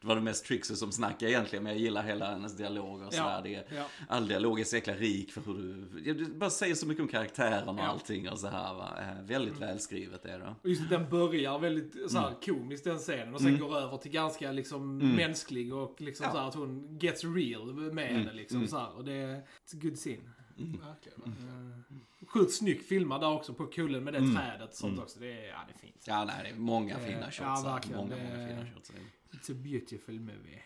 Det 0.00 0.06
var 0.06 0.14
det 0.14 0.20
mest 0.20 0.44
Trixie 0.44 0.76
som 0.76 0.92
snackade 0.92 1.32
egentligen. 1.32 1.62
Men 1.62 1.72
jag 1.72 1.80
gillar 1.82 2.02
hela 2.02 2.30
hennes 2.30 2.56
dialog 2.56 3.02
och 3.02 3.12
så 3.12 3.18
Ja. 3.20 3.28
här. 3.28 3.42
Det. 3.42 3.64
All 4.08 4.28
dialog 4.28 4.60
är 4.60 4.64
så 4.64 4.76
jäkla 4.76 4.94
rik 4.94 5.32
för 5.32 5.40
hur 5.40 5.86
du... 6.04 6.14
Du 6.14 6.26
bara 6.34 6.50
säger 6.50 6.74
så 6.74 6.86
mycket 6.86 7.02
om 7.02 7.08
karaktären 7.08 7.68
och 7.68 7.84
allting 7.84 8.28
och 8.30 8.38
så 8.38 8.46
här 8.48 8.74
va. 8.74 8.88
Eh, 8.98 9.22
väldigt 9.24 9.58
välskrivet 9.60 10.24
är 10.24 10.38
det. 10.38 10.54
Och 10.62 10.68
just 10.68 10.90
den 10.90 11.08
börjar 11.10 11.58
väldigt 11.58 12.10
så 12.10 12.18
här, 12.18 12.34
komiskt 12.44 12.84
den 12.84 12.98
scenen 12.98 13.34
och 13.34 13.40
sen 13.40 13.58
går 13.58 13.76
över 13.78 13.96
till 13.96 14.10
ganska 14.10 14.52
liksom 14.52 14.98
mänsklig 14.98 15.74
och 15.74 16.00
liksom 16.00 16.26
så 16.32 16.38
här, 16.38 16.48
att 16.48 16.54
hon 16.54 16.98
gets 17.00 17.24
real 17.24 17.74
med 17.74 18.06
henne 18.08 18.32
liksom 18.32 18.66
så 18.66 18.78
här, 18.78 18.96
Och 18.96 19.04
det 19.04 19.12
är 19.12 19.42
good 19.72 19.96
scene. 19.96 20.22
Verkligen. 20.64 21.22
Uh, 21.22 21.96
sjukt 22.26 22.52
snyggt 22.52 22.86
filmad 22.86 23.20
där 23.20 23.30
också 23.32 23.54
på 23.54 23.66
kullen 23.66 24.04
med 24.04 24.12
det 24.12 24.18
trädet 24.34 24.70
och 24.70 24.74
sånt 24.76 24.98
också. 24.98 25.20
Det 25.20 25.32
är, 25.32 25.48
ja, 25.48 25.58
det 25.68 25.74
är 25.74 25.78
fint. 25.78 26.04
Ja, 26.06 26.24
nej, 26.24 26.34
det 26.42 26.48
är 26.50 26.54
många 26.54 26.94
Eh, 26.98 27.06
fina 27.06 27.24
shots. 27.24 27.38
ja, 27.40 27.62
verkligen. 27.64 27.98
Många, 28.00 28.16
Det- 28.16 28.22
många 28.24 28.48
fina 28.48 28.66
shots. 28.74 28.92
It's 29.30 29.52
a 29.52 29.54
beautiful 29.64 30.20
movie. 30.20 30.62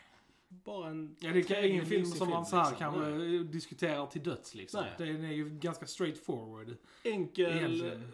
Bara 0.48 0.90
en 0.90 1.16
Ja, 1.20 1.32
det 1.32 1.50
är 1.50 1.62
ingen 1.64 1.86
film 1.86 2.06
som 2.06 2.30
man 2.30 2.46
så 2.46 2.56
här 2.56 2.70
liksom. 2.70 2.78
kanske 2.78 3.00
Nej. 3.10 3.44
diskuterar 3.44 4.06
till 4.06 4.22
döds 4.22 4.54
liksom. 4.54 4.80
Nej. 4.98 5.08
Den 5.14 5.24
är 5.24 5.32
ju 5.32 5.50
ganska 5.50 5.86
straightforward. 5.86 6.76
Enkel 7.04 7.52
Egentligen. 7.58 8.12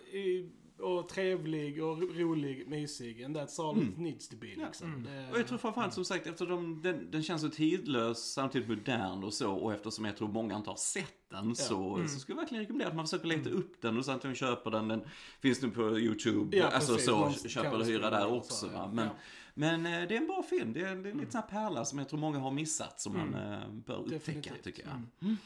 Och 0.83 1.09
trevlig 1.09 1.85
och 1.85 1.99
rolig, 2.17 2.69
mysig. 2.69 3.23
And 3.25 3.37
that's 3.37 3.69
all 3.69 3.83
it 3.83 3.99
needs 3.99 4.29
to 4.29 4.37
be 4.37 4.47
liksom. 4.47 4.87
Mm. 4.95 5.03
Det, 5.03 5.33
Och 5.33 5.39
jag 5.39 5.47
tror 5.47 5.59
framförallt 5.59 5.95
som 5.95 6.05
sagt 6.05 6.27
eftersom 6.27 6.83
den, 6.83 7.11
den 7.11 7.23
känns 7.23 7.43
så 7.43 7.49
tidlös 7.49 8.33
samtidigt 8.33 8.69
modern 8.69 9.25
och 9.25 9.33
så 9.35 9.53
och 9.53 9.73
eftersom 9.73 10.05
jag 10.05 10.17
tror 10.17 10.29
många 10.29 10.57
inte 10.57 10.71
har 10.71 10.77
sett 10.77 11.15
den 11.31 11.57
så, 11.57 11.95
Mm. 11.97 12.09
så 12.09 12.19
skulle 12.21 12.37
jag 12.37 12.43
verkligen 12.43 12.63
rekommendera 12.63 12.89
att 12.89 12.97
man 12.97 13.05
försöker 13.07 13.27
leta 13.29 13.51
upp 13.51 13.83
den 13.83 13.99
och 13.99 14.09
att 14.09 14.25
man 14.25 14.35
köper 14.35 14.71
den. 14.71 14.89
Den 14.89 15.03
finns 15.41 15.63
nu 15.63 15.71
på 15.71 15.99
YouTube, 15.99 16.57
Ja, 16.57 16.67
alltså 16.69 16.93
precis. 16.93 17.07
så, 17.09 17.19
Någon 17.19 17.33
köper 17.35 17.79
och 17.79 17.87
hyra 17.87 18.11
där 18.11 18.33
också. 18.33 18.55
så, 18.55 18.67
ja. 18.73 18.91
Men, 18.93 19.05
Ja. 19.07 19.11
men 19.55 19.87
eh, 19.87 20.09
det 20.09 20.15
är 20.17 20.21
en 20.21 20.27
bra 20.27 20.43
film, 20.43 20.73
det 20.73 20.81
är, 20.81 20.85
det 20.85 21.09
är 21.09 21.13
en 21.13 21.19
liten 21.19 21.31
sån 21.33 21.41
här 21.41 21.49
pärla 21.49 21.85
som 21.85 21.99
jag 21.99 22.09
tror 22.09 22.19
många 22.21 22.39
har 22.39 22.51
missat 22.51 23.01
som 23.01 23.13
man 23.13 23.35
eh, 23.35 23.69
bör 23.87 23.97
upptäcka 23.99 24.15
Definitivt. 24.19 24.63
tycker 24.63 24.83
jag. 25.21 25.37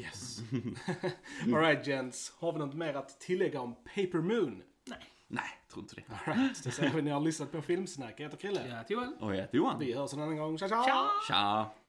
Yes. 0.00 0.38
Alright 1.44 1.86
gents, 1.86 2.32
har 2.38 2.52
vi 2.52 2.58
något 2.58 2.74
mer 2.74 2.94
att 2.94 3.20
tillägga 3.20 3.60
om 3.60 3.74
Paper 3.74 4.18
Moon? 4.20 4.62
Nej, 5.28 5.44
tror 5.72 5.82
inte 5.84 5.94
det. 5.94 6.02
Alright, 6.26 6.64
det 6.64 6.70
säger 6.70 6.92
vi 6.92 7.02
ni 7.02 7.10
har 7.10 7.20
lyssnat 7.20 7.52
på 7.52 7.62
Filmsnack. 7.62 8.14
Jag 8.16 8.24
heter 8.24 8.36
Krille. 8.36 8.66
Ja, 8.68 8.82
till 8.84 8.96
väl. 8.96 9.14
Och 9.20 9.34
jag 9.34 9.40
heter 9.40 9.56
Johan. 9.58 9.78
Vi 9.78 9.94
hörs 9.94 10.12
en 10.12 10.20
annan 10.20 10.36
gång. 10.36 10.58
Tja 10.58 10.68
tja! 10.68 11.10
Tja! 11.28 11.70